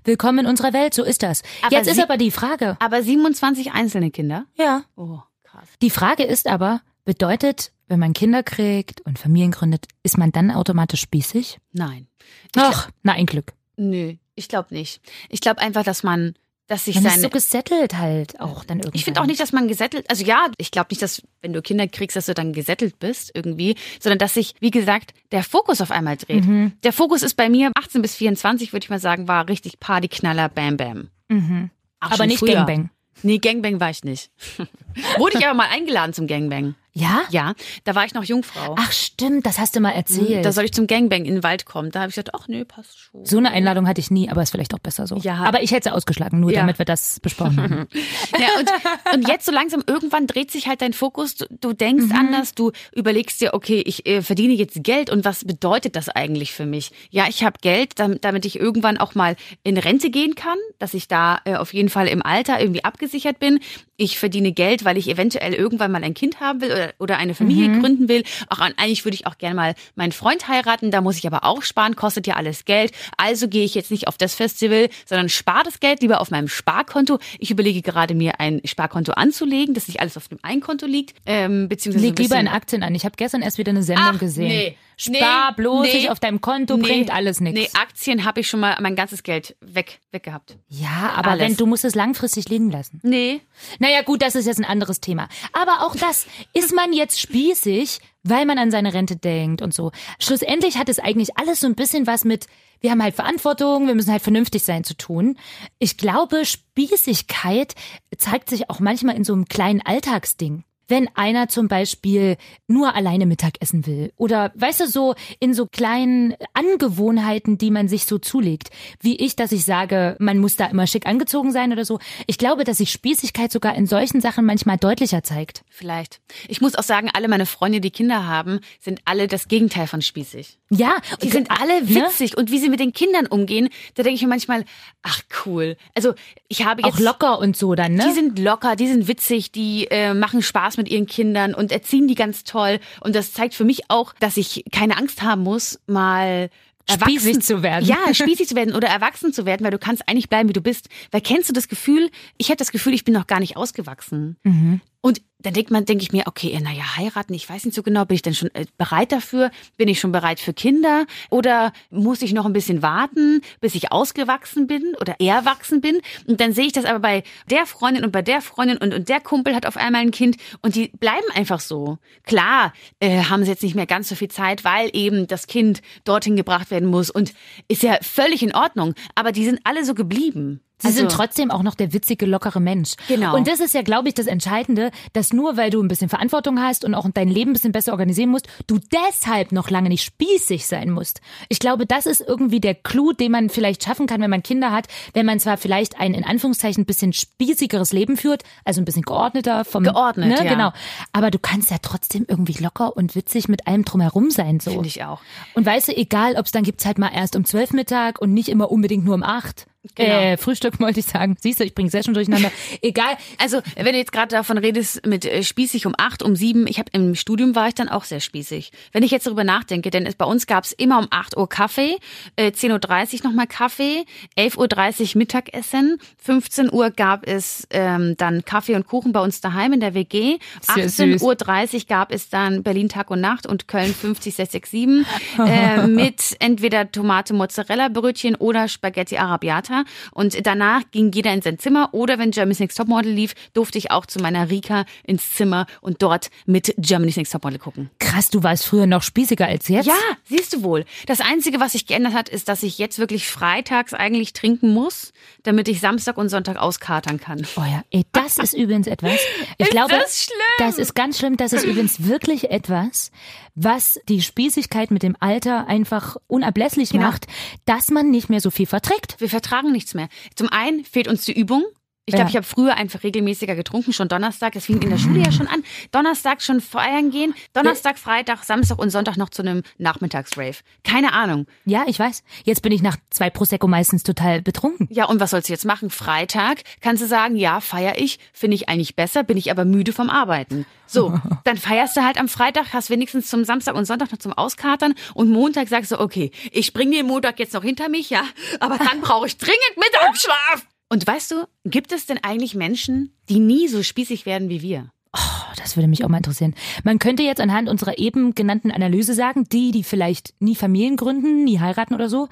Willkommen 0.04 0.40
in 0.40 0.47
unserer 0.47 0.73
Welt, 0.73 0.95
so 0.95 1.04
ist 1.04 1.23
das. 1.23 1.42
Aber 1.62 1.76
Jetzt 1.76 1.88
ist 1.88 2.00
aber 2.00 2.16
die 2.16 2.30
Frage. 2.30 2.76
Aber 2.80 3.02
27 3.02 3.73
einzelne 3.73 4.11
Kinder? 4.11 4.47
Ja. 4.57 4.85
Oh, 4.97 5.18
krass. 5.45 5.68
Die 5.83 5.90
Frage 5.90 6.25
ist 6.25 6.47
aber, 6.47 6.80
bedeutet, 7.09 7.73
wenn 7.87 7.99
man 7.99 8.12
Kinder 8.12 8.43
kriegt 8.43 9.00
und 9.00 9.19
Familien 9.19 9.50
gründet, 9.50 9.87
ist 10.03 10.19
man 10.19 10.31
dann 10.31 10.50
automatisch 10.50 11.00
spießig? 11.00 11.57
Nein. 11.73 12.07
Ach, 12.55 12.91
na 13.03 13.15
ein 13.15 13.25
Glück. 13.25 13.55
Nö, 13.79 14.17
ich 14.35 14.49
glaube 14.49 14.75
nicht. 14.75 15.00
Ich 15.31 15.41
glaube 15.41 15.62
einfach, 15.62 15.85
dass 15.85 16.03
man 16.03 16.35
dass 16.67 16.85
sich 16.85 16.97
Man 16.97 17.05
seine 17.05 17.17
ist 17.17 17.23
so 17.23 17.31
gesettelt 17.31 17.97
halt 17.97 18.38
auch 18.41 18.62
dann 18.62 18.81
irgendwie. 18.81 18.99
Ich 18.99 19.07
finde 19.07 19.23
auch 19.23 19.27
nicht, 19.27 19.41
dass 19.41 19.53
man 19.53 19.69
gesettelt, 19.69 20.05
also 20.11 20.23
ja, 20.23 20.50
ich 20.59 20.71
glaube 20.71 20.88
nicht, 20.91 21.00
dass 21.00 21.23
wenn 21.41 21.55
du 21.55 21.62
Kinder 21.62 21.88
kriegst, 21.88 22.15
dass 22.15 22.27
du 22.27 22.35
dann 22.35 22.53
gesettelt 22.53 22.99
bist 22.99 23.31
irgendwie, 23.33 23.77
sondern 24.00 24.19
dass 24.19 24.35
sich, 24.35 24.55
wie 24.61 24.71
gesagt, 24.71 25.15
der 25.33 25.43
Fokus 25.43 25.81
auf 25.81 25.91
einmal 25.91 26.19
dreht. 26.19 26.45
Mhm. 26.45 26.73
Der 26.83 26.93
Fokus 26.93 27.23
ist 27.23 27.37
bei 27.37 27.49
mir 27.49 27.73
18 27.75 28.03
bis 28.03 28.17
24, 28.17 28.75
würde 28.75 28.85
ich 28.85 28.91
mal 28.91 29.00
sagen, 29.00 29.29
war 29.29 29.49
richtig 29.49 29.81
Partyknaller, 29.81 30.50
Bam 30.50 30.77
Bam. 30.77 31.09
Mhm. 31.29 31.71
Aber 32.00 32.27
nicht 32.27 32.41
früher. 32.41 32.57
Gangbang. 32.57 32.91
Nee, 33.23 33.38
Gangbang 33.38 33.81
war 33.81 33.88
ich 33.88 34.05
nicht. 34.05 34.31
Wurde 35.19 35.38
ich 35.38 35.45
aber 35.47 35.55
mal 35.55 35.69
eingeladen 35.71 36.12
zum 36.12 36.26
Gangbang. 36.26 36.75
Ja? 36.95 37.21
Ja, 37.31 37.52
da 37.85 37.95
war 37.95 38.07
ich 38.07 38.14
noch 38.14 38.25
Jungfrau. 38.25 38.75
Ach 38.76 38.90
stimmt, 38.90 39.47
das 39.47 39.61
hast 39.61 39.76
du 39.76 39.81
mal 39.81 39.93
erzählt. 39.93 40.45
da 40.45 40.50
soll 40.50 40.64
ich 40.64 40.73
zum 40.73 40.88
Gangbang 40.88 41.26
in 41.26 41.35
den 41.35 41.43
Wald 41.45 41.64
kommen. 41.64 41.93
Da 41.93 42.00
habe 42.00 42.09
ich 42.09 42.17
gesagt, 42.17 42.35
ach 42.35 42.49
nee, 42.49 42.64
passt 42.64 42.99
schon. 42.99 43.25
so 43.25 43.38
eine 43.38 43.52
Einladung 43.52 43.87
hatte 43.87 44.00
ich 44.00 44.11
nie, 44.11 44.28
aber 44.28 44.43
ist 44.43 44.50
vielleicht 44.50 44.75
auch 44.75 44.81
besser 44.81 45.07
so. 45.07 45.17
Ja. 45.19 45.37
Aber 45.37 45.62
ich 45.62 45.71
hätte 45.71 45.90
sie 45.90 45.95
ausgeschlagen, 45.95 46.40
nur 46.40 46.50
Ja. 46.50 46.61
damit 46.62 46.78
wir 46.78 46.85
das 46.87 47.21
besprochen 47.21 47.61
haben. 47.62 47.87
Ja, 48.38 48.49
und, 48.59 49.14
und 49.14 49.28
jetzt 49.28 49.47
so 49.47 49.52
langsam, 49.52 49.83
irgendwann 49.87 50.26
dreht 50.26 50.50
sich 50.50 50.67
halt 50.67 50.83
dein 50.83 50.93
Fokus. 50.93 51.37
Du, 51.37 51.47
du 51.61 51.73
denkst 51.73 52.07
Mhm. 52.07 52.12
anders, 52.17 52.55
du 52.55 52.73
überlegst 52.93 53.40
dir, 53.40 53.55
okay, 53.55 53.81
ich 53.87 54.05
äh, 54.07 54.21
verdiene 54.23 54.55
jetzt 54.55 54.83
Geld 54.83 55.09
und 55.11 55.25
was 55.25 55.45
bedeutet 55.45 55.95
das 55.95 56.09
eigentlich 56.09 56.52
für 56.52 56.67
mich? 56.67 56.90
Ja, 57.11 57.26
ich 57.28 57.45
habe 57.45 57.59
Geld, 57.61 57.99
damit, 58.00 58.25
damit 58.25 58.45
ich 58.45 58.59
irgendwann 58.59 58.99
auch 58.99 59.14
mal 59.14 59.37
in 59.62 59.76
Rente 59.78 60.11
gehen 60.11 60.35
kann, 60.35 60.59
dass 60.81 60.95
ich 60.95 61.07
da 61.07 61.40
äh, 61.45 61.55
auf 61.57 61.73
jeden 61.75 61.88
Fall 61.90 62.09
im 62.09 62.23
Alter 62.25 62.61
irgendwie 62.61 62.83
abgesichert 62.85 63.38
bin. 63.38 63.61
Ich 63.97 64.19
verdiene 64.19 64.52
Geld, 64.52 64.85
weil 64.88 64.97
ich 64.97 65.09
eventuell 65.11 65.52
irgendwann 65.52 65.92
mal 65.92 66.02
ein 66.02 66.14
Kind 66.14 66.40
haben 66.40 66.62
will 66.62 66.73
oder, 66.73 66.92
oder 66.99 67.18
eine 67.18 67.35
Familie 67.35 67.68
Mhm. 67.68 67.80
gründen 67.83 68.09
will. 68.09 68.23
Auch 68.49 68.61
eigentlich 68.61 69.04
würde 69.04 69.16
ich 69.16 69.26
auch 69.26 69.37
gerne 69.37 69.54
mal 69.54 69.75
meinen 69.97 70.12
Freund 70.12 70.49
heiraten, 70.49 70.90
da 70.90 71.02
muss 71.02 71.18
ich 71.18 71.26
aber 71.26 71.45
auch 71.45 71.61
sparen, 71.61 71.95
kostet 71.95 72.26
ja 72.26 72.37
alles 72.37 72.64
Geld. 72.64 72.92
Also 73.18 73.49
gehe 73.49 73.64
ich 73.66 73.75
jetzt 73.75 73.90
nicht 73.90 74.09
auf 74.09 74.16
das 74.16 74.35
Festival, 74.35 74.88
sondern 75.04 75.28
spare 75.28 75.64
das 75.64 75.78
Geld 75.80 76.00
lieber 76.00 76.23
auf 76.23 76.30
meinem 76.30 76.49
Sparkonto. 76.49 77.18
Ich 77.38 77.50
überlege 77.50 77.83
gerade, 77.83 78.14
mir 78.14 78.40
ein 78.40 78.62
Sparkonto 78.64 79.12
anzulegen, 79.12 79.75
dass 79.75 79.88
nicht 79.88 80.00
alles 80.00 80.16
auf 80.16 80.28
dem 80.28 80.38
einen 80.40 80.62
Konto 80.62 80.87
liegt. 80.87 81.14
Ähm, 81.26 81.68
beziehungsweise 81.68 82.07
Leg 82.07 82.18
lieber 82.18 82.40
in 82.40 82.49
Aktien 82.49 82.83
an. 82.83 82.95
Ich 82.95 83.04
habe 83.04 83.16
gestern 83.18 83.42
erst 83.42 83.59
wieder 83.59 83.71
eine 83.71 83.83
Sendung 83.83 84.12
Ach, 84.14 84.18
gesehen. 84.18 84.49
nee. 84.49 84.76
Spar 85.00 85.50
Nee, 85.50 85.55
bloß 85.57 85.87
nee, 85.87 85.95
nicht 85.95 86.11
auf 86.11 86.19
deinem 86.19 86.40
Konto, 86.40 86.76
Nee, 86.76 86.83
bringt 86.83 87.14
alles 87.14 87.40
nichts. 87.40 87.73
Nee, 87.73 87.81
Aktien 87.81 88.25
habe 88.25 88.40
ich 88.40 88.49
schon 88.49 88.59
mal 88.59 88.76
mein 88.81 88.97
ganzes 88.97 89.23
Geld 89.23 89.57
weg, 89.61 90.00
weggehabt. 90.11 90.59
Ja, 90.67 91.12
aber 91.14 91.31
Alles. 91.31 91.47
wenn 91.47 91.57
du 91.57 91.67
musst 91.67 91.85
es 91.85 91.95
langfristig 91.95 92.49
liegen 92.49 92.71
lassen. 92.71 92.99
Nee. 93.05 93.40
Naja, 93.78 94.02
gut, 94.02 94.23
das 94.23 94.35
ist 94.35 94.47
jetzt 94.47 94.59
ein 94.59 94.64
anderes 94.64 95.00
Thema. 95.00 95.28
Aber 95.52 95.87
auch 95.87 95.95
das, 95.95 96.26
ist 96.52 96.75
man 96.75 96.93
jetzt 96.93 97.21
spießig, 97.21 98.00
weil 98.25 98.45
man 98.45 98.59
an 98.59 98.73
seine 98.73 98.93
Rente 98.93 99.14
denkt 99.14 99.62
und 99.62 99.73
so. 99.73 99.93
Schlussendlich 100.19 100.76
hat 100.76 100.88
es 100.88 100.99
eigentlich 100.99 101.38
alles 101.38 101.61
so 101.61 101.69
ein 101.69 101.76
bisschen 101.76 102.09
was 102.09 102.25
mit, 102.25 102.49
wir 102.81 102.90
haben 102.90 103.02
halt 103.02 103.14
Verantwortung, 103.14 103.87
wir 103.87 103.95
müssen 103.95 104.11
halt 104.11 104.23
vernünftig 104.23 104.64
sein 104.64 104.83
zu 104.83 104.97
tun. 104.97 105.38
Ich 105.78 105.97
glaube, 105.97 106.45
Spießigkeit 106.45 107.75
zeigt 108.17 108.50
sich 108.50 108.69
auch 108.69 108.81
manchmal 108.81 109.14
in 109.14 109.23
so 109.23 109.33
einem 109.33 109.45
kleinen 109.45 109.81
Alltagsding. 109.81 110.64
Wenn 110.88 111.09
einer 111.14 111.49
zum 111.49 111.68
Beispiel 111.68 112.37
nur 112.66 112.95
alleine 112.95 113.26
Mittag 113.26 113.54
essen 113.61 113.87
will 113.87 114.12
oder 114.16 114.52
weißt 114.54 114.80
du 114.80 114.88
so 114.88 115.14
in 115.38 115.54
so 115.54 115.66
kleinen 115.66 116.35
Angewohnheiten, 116.54 117.59
die 117.59 117.71
man 117.71 117.88
sich 117.88 118.07
so 118.07 118.18
zulegt, 118.18 118.71
wie 119.00 119.16
ich, 119.16 119.37
dass 119.37 119.52
ich 119.52 119.64
sage, 119.64 120.16
man 120.18 120.38
muss 120.38 120.57
da 120.57 120.66
immer 120.66 120.87
schick 120.87 121.07
angezogen 121.07 121.52
sein 121.52 121.73
oder 121.73 121.85
so. 121.85 121.99
Ich 122.26 122.38
glaube, 122.38 122.64
dass 122.64 122.78
sich 122.78 122.90
Spießigkeit 122.90 123.52
sogar 123.52 123.75
in 123.75 123.87
solchen 123.87 124.21
Sachen 124.21 124.45
manchmal 124.45 124.78
deutlicher 124.78 125.23
zeigt. 125.23 125.62
Vielleicht. 125.68 126.21
Ich 126.49 126.61
muss 126.61 126.75
auch 126.75 126.83
sagen, 126.83 127.11
alle 127.12 127.28
meine 127.28 127.47
Freunde, 127.47 127.80
die 127.80 127.90
Kinder 127.90 128.26
haben, 128.26 128.61
sind 128.80 129.00
alle 129.04 129.28
das 129.28 129.49
Gegenteil 129.49 129.87
von 129.87 130.02
spießig. 130.02 130.59
Ja, 130.71 130.97
Die 131.23 131.30
sind 131.30 131.50
alle 131.50 131.83
ne? 131.83 131.88
witzig 131.88 132.37
und 132.37 132.50
wie 132.50 132.59
sie 132.59 132.68
mit 132.68 132.80
den 132.80 132.92
Kindern 132.92 133.26
umgehen, 133.26 133.68
da 133.95 134.02
denke 134.02 134.16
ich 134.16 134.23
mir 134.23 134.28
manchmal, 134.28 134.64
ach 135.02 135.23
cool. 135.45 135.76
Also 135.95 136.14
ich 136.49 136.64
habe 136.64 136.83
jetzt 136.83 136.95
Auch 136.95 136.99
locker 136.99 137.38
und 137.38 137.57
so 137.57 137.75
dann, 137.75 137.95
ne? 137.95 138.04
Die 138.09 138.14
sind 138.14 138.38
locker, 138.38 138.76
die 138.76 138.87
sind 138.87 139.09
witzig, 139.09 139.52
die 139.52 139.87
äh, 139.90 140.14
machen 140.14 140.42
Spaß 140.42 140.78
mit 140.79 140.89
ihren 140.89 141.07
Kindern 141.07 141.55
und 141.55 141.73
erziehen 141.73 142.09
die 142.09 142.15
ganz 142.15 142.45
toll. 142.45 142.81
Und 143.01 143.15
das 143.15 143.33
zeigt 143.33 143.55
für 143.55 143.65
mich 143.65 143.91
auch, 143.91 144.15
dass 144.21 144.37
ich 144.37 144.65
keine 144.73 144.97
Angst 144.97 145.23
haben 145.23 145.43
muss, 145.43 145.79
mal 145.87 146.51
Spießig 146.91 147.27
erwachsen 147.27 147.43
zu 147.43 147.63
werden. 147.63 147.85
Ja, 147.85 147.99
spießig 148.15 148.49
zu 148.49 148.57
werden 148.57 148.75
oder 148.75 148.89
erwachsen 148.89 149.33
zu 149.33 149.45
werden, 149.45 149.63
weil 149.65 149.71
du 149.71 149.79
kannst 149.79 150.09
eigentlich 150.09 150.31
bleiben, 150.31 150.49
wie 150.49 150.55
du 150.55 150.63
bist. 150.63 150.89
Weil 151.11 151.21
kennst 151.21 151.49
du 151.49 151.53
das 151.53 151.69
Gefühl, 151.69 152.11
ich 152.39 152.49
habe 152.49 152.57
das 152.57 152.73
Gefühl, 152.73 152.95
ich 152.95 153.05
bin 153.05 153.13
noch 153.13 153.27
gar 153.27 153.41
nicht 153.41 153.57
ausgewachsen. 153.57 154.37
Mhm. 154.43 154.81
Und 155.03 155.21
dann 155.40 155.54
denkt 155.54 155.71
man, 155.71 155.85
denke 155.85 156.02
ich 156.02 156.12
mir, 156.12 156.25
okay, 156.26 156.59
naja, 156.61 156.97
heiraten, 156.97 157.33
ich 157.33 157.49
weiß 157.49 157.64
nicht 157.64 157.75
so 157.75 157.85
genau, 157.85 158.04
bin 158.04 158.16
ich 158.16 158.23
denn 158.23 158.35
schon 158.35 158.52
äh, 158.54 158.66
bereit 158.76 159.12
dafür? 159.12 159.52
Bin 159.76 159.87
ich 159.87 160.00
schon 160.00 160.11
bereit 160.11 160.40
für 160.40 160.52
Kinder? 160.52 161.07
Oder 161.30 161.73
muss 161.90 162.23
ich 162.23 162.33
noch 162.33 162.45
ein 162.45 162.52
bisschen 162.52 162.83
warten, 162.83 163.40
bis 163.61 163.76
ich 163.76 163.92
ausgewachsen 163.92 164.66
bin 164.66 164.97
oder 165.00 165.21
erwachsen 165.21 165.80
bin? 165.80 166.00
Und 166.26 166.40
dann 166.40 166.52
sehe 166.52 166.66
ich 166.66 166.73
das 166.73 166.85
aber 166.85 166.99
bei 166.99 167.23
der 167.49 167.66
Freundin 167.66 168.04
und 168.04 168.11
bei 168.11 168.23
der 168.23 168.40
Freundin 168.40 168.78
und, 168.78 168.92
und 168.92 169.09
der 169.09 169.21
Kumpel 169.21 169.54
hat 169.54 169.64
auf 169.64 169.76
einmal 169.76 170.02
ein 170.02 170.11
Kind 170.11 170.37
und 170.61 170.75
die 170.75 170.88
bleiben 170.88 171.26
einfach 171.35 171.61
so. 171.61 171.98
Klar, 172.24 172.72
äh, 172.98 173.22
haben 173.22 173.44
sie 173.44 173.51
jetzt 173.51 173.62
nicht 173.62 173.77
mehr 173.77 173.87
ganz 173.87 174.09
so 174.09 174.16
viel 174.16 174.29
Zeit, 174.29 174.64
weil 174.64 174.90
eben 174.92 175.29
das 175.29 175.46
Kind 175.46 175.83
dorthin 176.03 176.35
gebracht 176.35 176.72
werden 176.72 176.88
muss 176.88 177.11
und 177.11 177.33
ist 177.68 177.85
ja 177.85 177.98
völlig 178.03 178.42
in 178.42 178.55
Ordnung. 178.55 178.94
Aber 179.14 179.31
die 179.31 179.44
sind 179.44 179.61
alle 179.62 179.85
so 179.85 179.94
geblieben. 179.94 180.62
Sie 180.81 180.93
sind 180.93 181.11
trotzdem 181.11 181.51
auch 181.51 181.62
noch 181.62 181.75
der 181.75 181.93
witzige, 181.93 182.27
lockere 182.27 182.61
Mensch. 182.61 182.95
Also 183.09 183.19
Genau. 183.19 183.37
Und 183.37 183.49
das 183.49 183.61
ist 183.61 183.75
ja, 183.75 183.83
glaube 183.83 184.09
ich, 184.09 184.14
das 184.14 184.27
Entscheidende, 184.27 184.91
dass 185.12 185.33
nur 185.33 185.57
weil 185.57 185.71
du 185.71 185.83
ein 185.83 185.88
bisschen 185.88 186.09
Verantwortung 186.09 186.61
hast 186.61 186.85
und 186.85 186.95
auch 186.95 187.07
dein 187.12 187.29
Leben 187.29 187.51
ein 187.51 187.55
bisschen 187.55 187.73
besser 187.73 187.93
organisieren 187.93 188.31
musst, 188.31 188.47
du 188.67 188.79
deshalb 188.79 189.53
noch 189.53 189.71
lange 189.71 189.88
nicht 189.88 190.05
spießig 190.05 190.67
sein 190.67 190.91
musst. 190.91 191.21
Ich 191.49 191.59
glaube, 191.59 191.87
das 191.87 192.07
ist 192.07 192.21
irgendwie 192.21 192.61
der 192.61 192.75
Clou, 192.75 193.12
den 193.12 193.33
man 193.33 193.51
vielleicht 193.51 193.83
schaffen 193.83 194.07
kann, 194.07 194.21
wenn 194.21 194.31
man 194.31 194.43
Kinder 194.43 194.71
hat, 194.71 194.87
wenn 195.14 195.27
man 195.27 195.41
zwar 195.41 195.57
vielleicht 195.57 195.99
ein 195.99 196.14
in 196.14 196.25
Anführungszeichen 196.25 196.85
bisschen 196.85 197.12
spießigeres 197.12 197.93
Leben 197.93 198.17
führt, 198.17 198.43
also 198.64 198.81
ein 198.81 198.85
bisschen 198.85 199.03
geordneter 199.03 199.64
vom 199.64 199.85
Geordnet, 199.85 200.29
ne, 200.29 200.45
ja. 200.45 200.53
genau. 200.53 200.73
Aber 201.12 201.31
du 201.31 201.38
kannst 201.38 201.71
ja 201.71 201.79
trotzdem 201.81 202.25
irgendwie 202.29 202.62
locker 202.62 202.97
und 202.97 203.14
witzig 203.14 203.49
mit 203.49 203.67
allem 203.67 203.85
drumherum 203.85 204.31
sein 204.31 204.61
so. 204.61 204.71
Finde 204.71 204.88
ich 204.88 205.05
auch. 205.05 205.21
Und 205.55 205.67
weißt 205.67 205.88
du, 205.88 205.97
egal, 205.97 206.37
ob 206.37 206.47
es 206.47 206.53
dann 206.53 206.62
gibt's 206.62 206.85
halt 206.87 206.99
mal 206.99 207.11
erst 207.12 207.37
um 207.37 207.45
zwölf 207.45 207.73
Mittag 207.73 208.21
und 208.21 208.33
nicht 208.33 208.49
immer 208.49 208.71
unbedingt 208.71 209.05
nur 209.05 209.14
um 209.14 209.23
acht. 209.23 209.67
Genau. 209.95 210.09
Äh, 210.09 210.37
Frühstück 210.37 210.81
wollte 210.81 211.01
ich 211.01 211.07
sagen. 211.07 211.37
Siehst 211.41 211.61
du, 211.61 211.64
ich 211.64 211.75
bringe 211.75 211.91
sehr 211.91 212.03
schon 212.03 212.14
durcheinander. 212.14 212.51
Egal. 212.83 213.17
Also, 213.38 213.61
wenn 213.77 213.93
du 213.93 213.99
jetzt 213.99 214.12
gerade 214.12 214.29
davon 214.29 214.59
redest, 214.59 215.07
mit 215.07 215.25
äh, 215.25 215.43
spießig 215.43 215.87
um 215.87 215.95
acht, 215.97 216.23
um 216.23 216.35
sieben, 216.35 216.67
ich 216.67 216.79
habe 216.79 216.91
im 216.93 217.14
Studium 217.14 217.55
war 217.55 217.69
ich 217.69 217.75
dann 217.75 217.88
auch 217.88 218.05
sehr 218.05 218.21
spießig. 218.21 218.73
Wenn 218.93 219.03
ich 219.03 219.11
jetzt 219.11 219.27
darüber 219.27 219.45
nachdenke, 219.45 219.91
denn 219.91 220.07
es, 220.07 220.14
bei 220.14 220.25
uns 220.25 220.47
gab's 220.47 220.73
immer 220.73 220.99
um 220.99 221.07
8 221.11 221.37
Uhr 221.37 221.49
Kaffee, 221.49 221.97
äh, 222.37 222.51
10.30 222.51 223.21
Uhr 223.21 223.29
nochmal 223.29 223.47
Kaffee, 223.47 224.05
11.30 224.37 225.14
Uhr 225.14 225.19
Mittagessen, 225.19 225.99
15 226.19 226.73
Uhr 226.73 226.91
gab 226.91 227.27
es 227.27 227.67
ähm, 227.71 228.17
dann 228.17 228.45
Kaffee 228.45 228.75
und 228.75 228.87
Kuchen 228.87 229.12
bei 229.12 229.21
uns 229.21 229.41
daheim 229.41 229.73
in 229.73 229.81
der 229.81 229.95
WG, 229.95 230.38
Sehr 230.61 230.88
süß. 230.88 231.23
18.30 231.23 231.75
Uhr 231.75 231.81
gab 231.88 232.12
es 232.12 232.29
dann 232.29 232.62
Berlin 232.62 232.88
Tag 232.88 233.11
und 233.11 233.21
Nacht 233.21 233.47
und 233.47 233.69
Köln 233.69 233.95
50667 233.95 235.07
äh, 235.38 235.87
mit 235.87 236.37
entweder 236.41 236.91
Tomate 236.91 237.33
Mozzarella 237.35 237.88
Brötchen 237.88 238.35
oder 238.35 238.69
Spaghetti 238.69 239.17
Arabiata 239.17 239.67
und 240.12 240.46
danach 240.46 240.83
ging 240.90 241.12
jeder 241.12 241.33
in 241.33 241.42
sein 241.42 241.59
Zimmer 241.59 241.90
oder 241.92 242.18
wenn 242.18 242.31
Germany's 242.31 242.61
Next 242.61 242.78
Topmodel 242.78 243.12
lief, 243.12 243.35
durfte 243.54 243.78
ich 243.78 243.90
auch 243.90 244.07
zu 244.07 244.18
meiner 244.20 244.50
Rika 244.50 244.85
ins 245.04 245.35
Zimmer 245.35 245.66
und 245.81 246.02
dort 246.02 246.31
mit 246.46 246.74
Germany's 246.78 247.16
Next 247.16 247.33
Topmodel 247.33 247.59
gucken. 247.59 247.90
Krass, 247.98 248.31
du 248.31 248.42
warst 248.42 248.66
früher 248.66 248.87
noch 248.87 249.02
spießiger 249.02 249.46
als 249.46 249.68
jetzt. 249.68 249.87
Ja, 249.87 249.94
siehst 250.24 250.52
du 250.52 250.62
wohl. 250.62 250.85
Das 251.07 251.20
Einzige, 251.20 251.61
was 251.61 251.72
sich 251.72 251.87
geändert 251.87 252.14
hat, 252.14 252.28
ist, 252.28 252.48
dass 252.48 252.62
ich 252.62 252.78
jetzt 252.78 252.98
wirklich 252.98 253.28
freitags 253.28 253.94
eigentlich 253.94 254.33
trinken 254.33 254.72
muss, 254.72 255.12
damit 255.42 255.68
ich 255.68 255.81
Samstag 255.81 256.16
und 256.16 256.28
Sonntag 256.28 256.57
auskatern 256.57 257.20
kann. 257.20 257.46
Oh 257.57 257.62
ja, 257.62 257.83
ey, 257.90 258.04
das 258.12 258.38
ist 258.38 258.54
übrigens 258.54 258.87
etwas. 258.87 259.18
Ich 259.59 259.66
Ist 259.66 259.70
glaube, 259.70 259.92
das 259.92 260.24
schlimm? 260.24 260.37
Das 260.59 260.79
ist 260.79 260.94
ganz 260.94 261.18
schlimm. 261.18 261.37
Das 261.37 261.53
ist 261.53 261.64
übrigens 261.64 262.07
wirklich 262.07 262.51
etwas, 262.51 263.11
was 263.55 264.01
die 264.09 264.23
Spießigkeit 264.23 264.90
mit 264.90 265.03
dem 265.03 265.16
Alter 265.21 265.66
einfach 265.66 266.16
unablässlich 266.27 266.90
Genau. 266.90 267.07
macht, 267.07 267.27
dass 267.64 267.90
man 267.90 268.11
nicht 268.11 268.29
mehr 268.31 268.40
so 268.40 268.51
viel 268.51 268.66
verträgt. 268.66 269.21
Wir 269.21 269.29
vertragen 269.29 269.73
nichts 269.73 269.94
mehr. 269.94 270.09
Zum 270.35 270.49
einen 270.49 270.85
fehlt 270.85 271.09
uns 271.09 271.25
die 271.25 271.38
Übung. 271.38 271.64
Ich 272.09 272.14
glaube, 272.14 272.25
Ja. 272.25 272.31
ich 272.31 272.37
habe 272.37 272.47
früher 272.47 272.75
einfach 272.77 273.03
regelmäßiger 273.03 273.55
getrunken, 273.55 273.92
schon 273.92 274.09
Donnerstag. 274.09 274.55
Das 274.55 274.64
fing 274.64 274.81
in 274.83 274.90
der 274.90 274.99
Schule 274.99 275.21
ja 275.21 275.31
schon 275.31 275.47
an. 275.47 275.62
Donnerstag 275.92 276.42
schon 276.42 276.61
feiern 276.61 277.11
gehen. 277.11 277.35
Donnerstag, 277.53 277.99
Freitag, 277.99 278.44
Samstag 278.44 278.79
und 278.79 278.90
Sonntag 278.90 279.16
noch 279.16 279.29
zu 279.29 279.42
einem 279.42 279.62
Nachmittagsrave. 279.79 280.57
Keine 280.85 281.12
Ahnung. 281.12 281.47
Ja, 281.64 281.85
ich 281.87 281.99
weiß. 281.99 282.23
Jetzt 282.44 282.62
bin 282.62 282.73
ich 282.73 282.83
nach 282.83 282.97
zwei 283.11 283.31
Prosecco 283.31 283.66
meistens 283.68 284.03
total 284.03 284.42
betrunken. 284.42 284.88
Ja, 284.90 285.05
und 285.07 285.21
was 285.21 285.31
sollst 285.31 285.49
du 285.49 285.53
jetzt 285.53 285.64
machen? 285.64 285.90
Freitag 285.90 286.62
kannst 286.81 287.03
du 287.03 287.07
sagen, 287.07 287.37
ja, 287.37 287.61
feier 287.61 287.99
ich, 287.99 288.18
finde 288.33 288.55
ich 288.57 288.68
eigentlich 288.68 288.97
besser, 288.97 289.23
bin 289.23 289.37
ich 289.37 289.51
aber 289.51 289.64
müde 289.64 289.92
vom 289.92 290.11
Arbeiten. 290.11 290.64
So, 290.87 291.21
dann 291.44 291.59
feierst 291.59 291.97
du 291.97 292.03
halt 292.05 292.18
am 292.18 292.29
Freitag, 292.29 292.73
hast 292.73 292.88
wenigstens 292.90 293.29
zum 293.29 293.44
Samstag 293.44 293.75
und 293.75 293.85
Sonntag 293.85 294.11
noch 294.11 294.18
zum 294.18 294.33
Auskatern 294.33 294.94
und 295.14 295.29
Montag 295.31 295.68
sagst 295.68 295.92
du, 295.92 296.01
okay, 296.01 296.31
ich 296.53 296.73
bringe 296.73 296.97
den 296.97 297.07
Montag 297.07 297.38
jetzt 297.38 297.53
noch 297.53 297.62
hinter 297.62 297.88
mich, 297.90 298.09
ja, 298.09 298.23
aber 298.61 298.79
dann 298.79 299.03
brauche 299.03 299.27
ich 299.27 299.37
dringend 299.37 299.77
Mittagsschlaf. 299.77 300.66
Und 300.88 301.07
weißt 301.07 301.31
du, 301.33 301.46
gibt 301.64 301.92
es 301.92 302.07
denn 302.07 302.18
eigentlich 302.22 302.55
Menschen, 302.55 303.12
die 303.29 303.40
nie 303.40 303.68
so 303.68 303.83
spießig 303.83 304.24
werden 304.24 304.48
wie 304.48 304.62
wir? 304.62 304.90
Oh, 305.14 305.53
das 305.57 305.77
würde 305.77 305.88
mich 305.88 306.05
auch 306.05 306.09
mal 306.09 306.18
interessieren. 306.18 306.55
Man 306.85 306.98
könnte 306.98 307.22
jetzt 307.22 307.40
anhand 307.40 307.68
unserer 307.68 307.98
eben 307.98 308.35
genannten 308.35 308.70
Analyse 308.70 309.14
sagen, 309.14 309.44
die, 309.44 309.70
die 309.70 309.83
vielleicht 309.83 310.35
nie 310.40 310.55
Familien 310.55 310.96
gründen, 310.96 311.44
nie 311.44 311.61
heiraten 311.61 311.94
oder 311.94 312.09
so. 312.09 312.29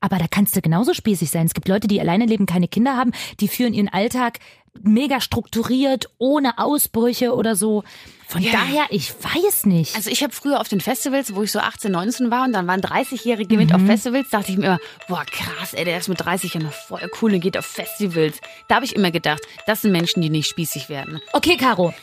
Aber 0.00 0.18
da 0.18 0.26
kannst 0.30 0.54
du 0.56 0.60
genauso 0.60 0.94
spießig 0.94 1.30
sein. 1.30 1.46
Es 1.46 1.54
gibt 1.54 1.68
Leute, 1.68 1.88
die 1.88 2.00
alleine 2.00 2.26
leben, 2.26 2.46
keine 2.46 2.68
Kinder 2.68 2.96
haben, 2.96 3.12
die 3.40 3.48
führen 3.48 3.74
ihren 3.74 3.88
Alltag 3.88 4.38
mega 4.82 5.20
strukturiert, 5.22 6.10
ohne 6.18 6.58
Ausbrüche 6.58 7.34
oder 7.34 7.56
so. 7.56 7.82
Von 8.28 8.42
Ja. 8.42 8.52
daher, 8.52 8.84
ich 8.90 9.10
weiß 9.14 9.66
nicht. 9.66 9.94
Also 9.96 10.10
ich 10.10 10.22
habe 10.22 10.34
früher 10.34 10.60
auf 10.60 10.68
den 10.68 10.80
Festivals, 10.80 11.34
wo 11.34 11.42
ich 11.42 11.50
so 11.52 11.60
18, 11.60 11.90
19 11.92 12.30
war 12.30 12.44
und 12.44 12.52
dann 12.52 12.66
waren 12.66 12.80
30-Jährige 12.82 13.56
mit 13.56 13.72
auf 13.72 13.80
Festivals, 13.86 14.28
dachte 14.30 14.50
ich 14.52 14.58
mir 14.58 14.66
immer, 14.66 14.78
boah 15.08 15.24
krass, 15.24 15.72
ey, 15.74 15.84
der 15.84 15.96
ist 15.96 16.08
mit 16.08 16.20
30 16.22 16.52
ja 16.54 16.60
noch 16.60 16.72
voll 16.72 17.08
cool 17.22 17.34
und 17.34 17.40
geht 17.40 17.56
auf 17.56 17.64
Festivals. 17.64 18.38
Da 18.68 18.74
habe 18.76 18.84
ich 18.84 18.94
immer 18.96 19.10
gedacht, 19.10 19.40
das 19.66 19.82
sind 19.82 19.92
Menschen, 19.92 20.20
die 20.22 20.28
nicht 20.30 20.48
spießig 20.48 20.88
werden. 20.88 21.20
Okay, 21.32 21.56
Caro. 21.56 21.94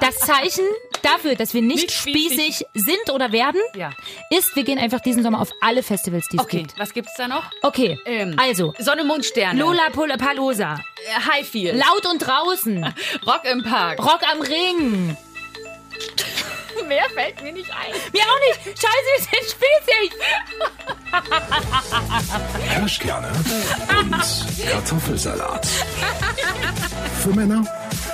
Das 0.00 0.18
Zeichen 0.18 0.64
dafür, 1.02 1.34
dass 1.34 1.54
wir 1.54 1.62
nicht, 1.62 1.82
Nicht 1.82 1.92
spießig. 1.92 2.56
spießig 2.56 2.66
sind 2.74 3.10
oder 3.12 3.32
werden, 3.32 3.60
Ja. 3.74 3.90
ist, 4.30 4.54
wir 4.56 4.64
gehen 4.64 4.78
einfach 4.78 5.00
diesen 5.00 5.22
Sommer 5.22 5.40
auf 5.40 5.50
alle 5.60 5.82
Festivals, 5.82 6.28
die 6.28 6.36
es 6.36 6.42
Okay, 6.42 6.58
gibt. 6.64 6.78
was 6.78 6.92
gibt's 6.92 7.14
da 7.16 7.28
noch? 7.28 7.44
Okay, 7.62 7.98
Ähm, 8.06 8.36
also 8.38 8.74
Sonne, 8.78 9.04
Mond, 9.04 9.24
Sterne. 9.24 9.58
Lola 9.60 9.88
Palosa, 10.16 10.74
Äh, 10.74 11.32
Highfield. 11.32 11.74
laut 11.76 12.06
und 12.10 12.18
draußen, 12.18 12.84
Rock 13.26 13.44
im 13.44 13.62
Park. 13.62 13.98
Rock 14.00 14.20
am 14.32 14.40
Ring. 14.42 15.16
Mehr 16.88 17.04
fällt 17.14 17.40
mir 17.42 17.52
nicht 17.52 17.70
ein. 17.70 17.92
Mir 18.12 18.22
auch 18.22 18.40
nicht. 18.48 18.78
Scheiße, 18.78 19.08
wir 19.14 19.20
sind 19.20 19.46
spießig. 19.52 20.12
Kirschkerne 22.74 23.30
und 24.00 24.14
Kartoffelsalat. 24.70 25.66
Für 27.22 27.28
Männer 27.30 27.64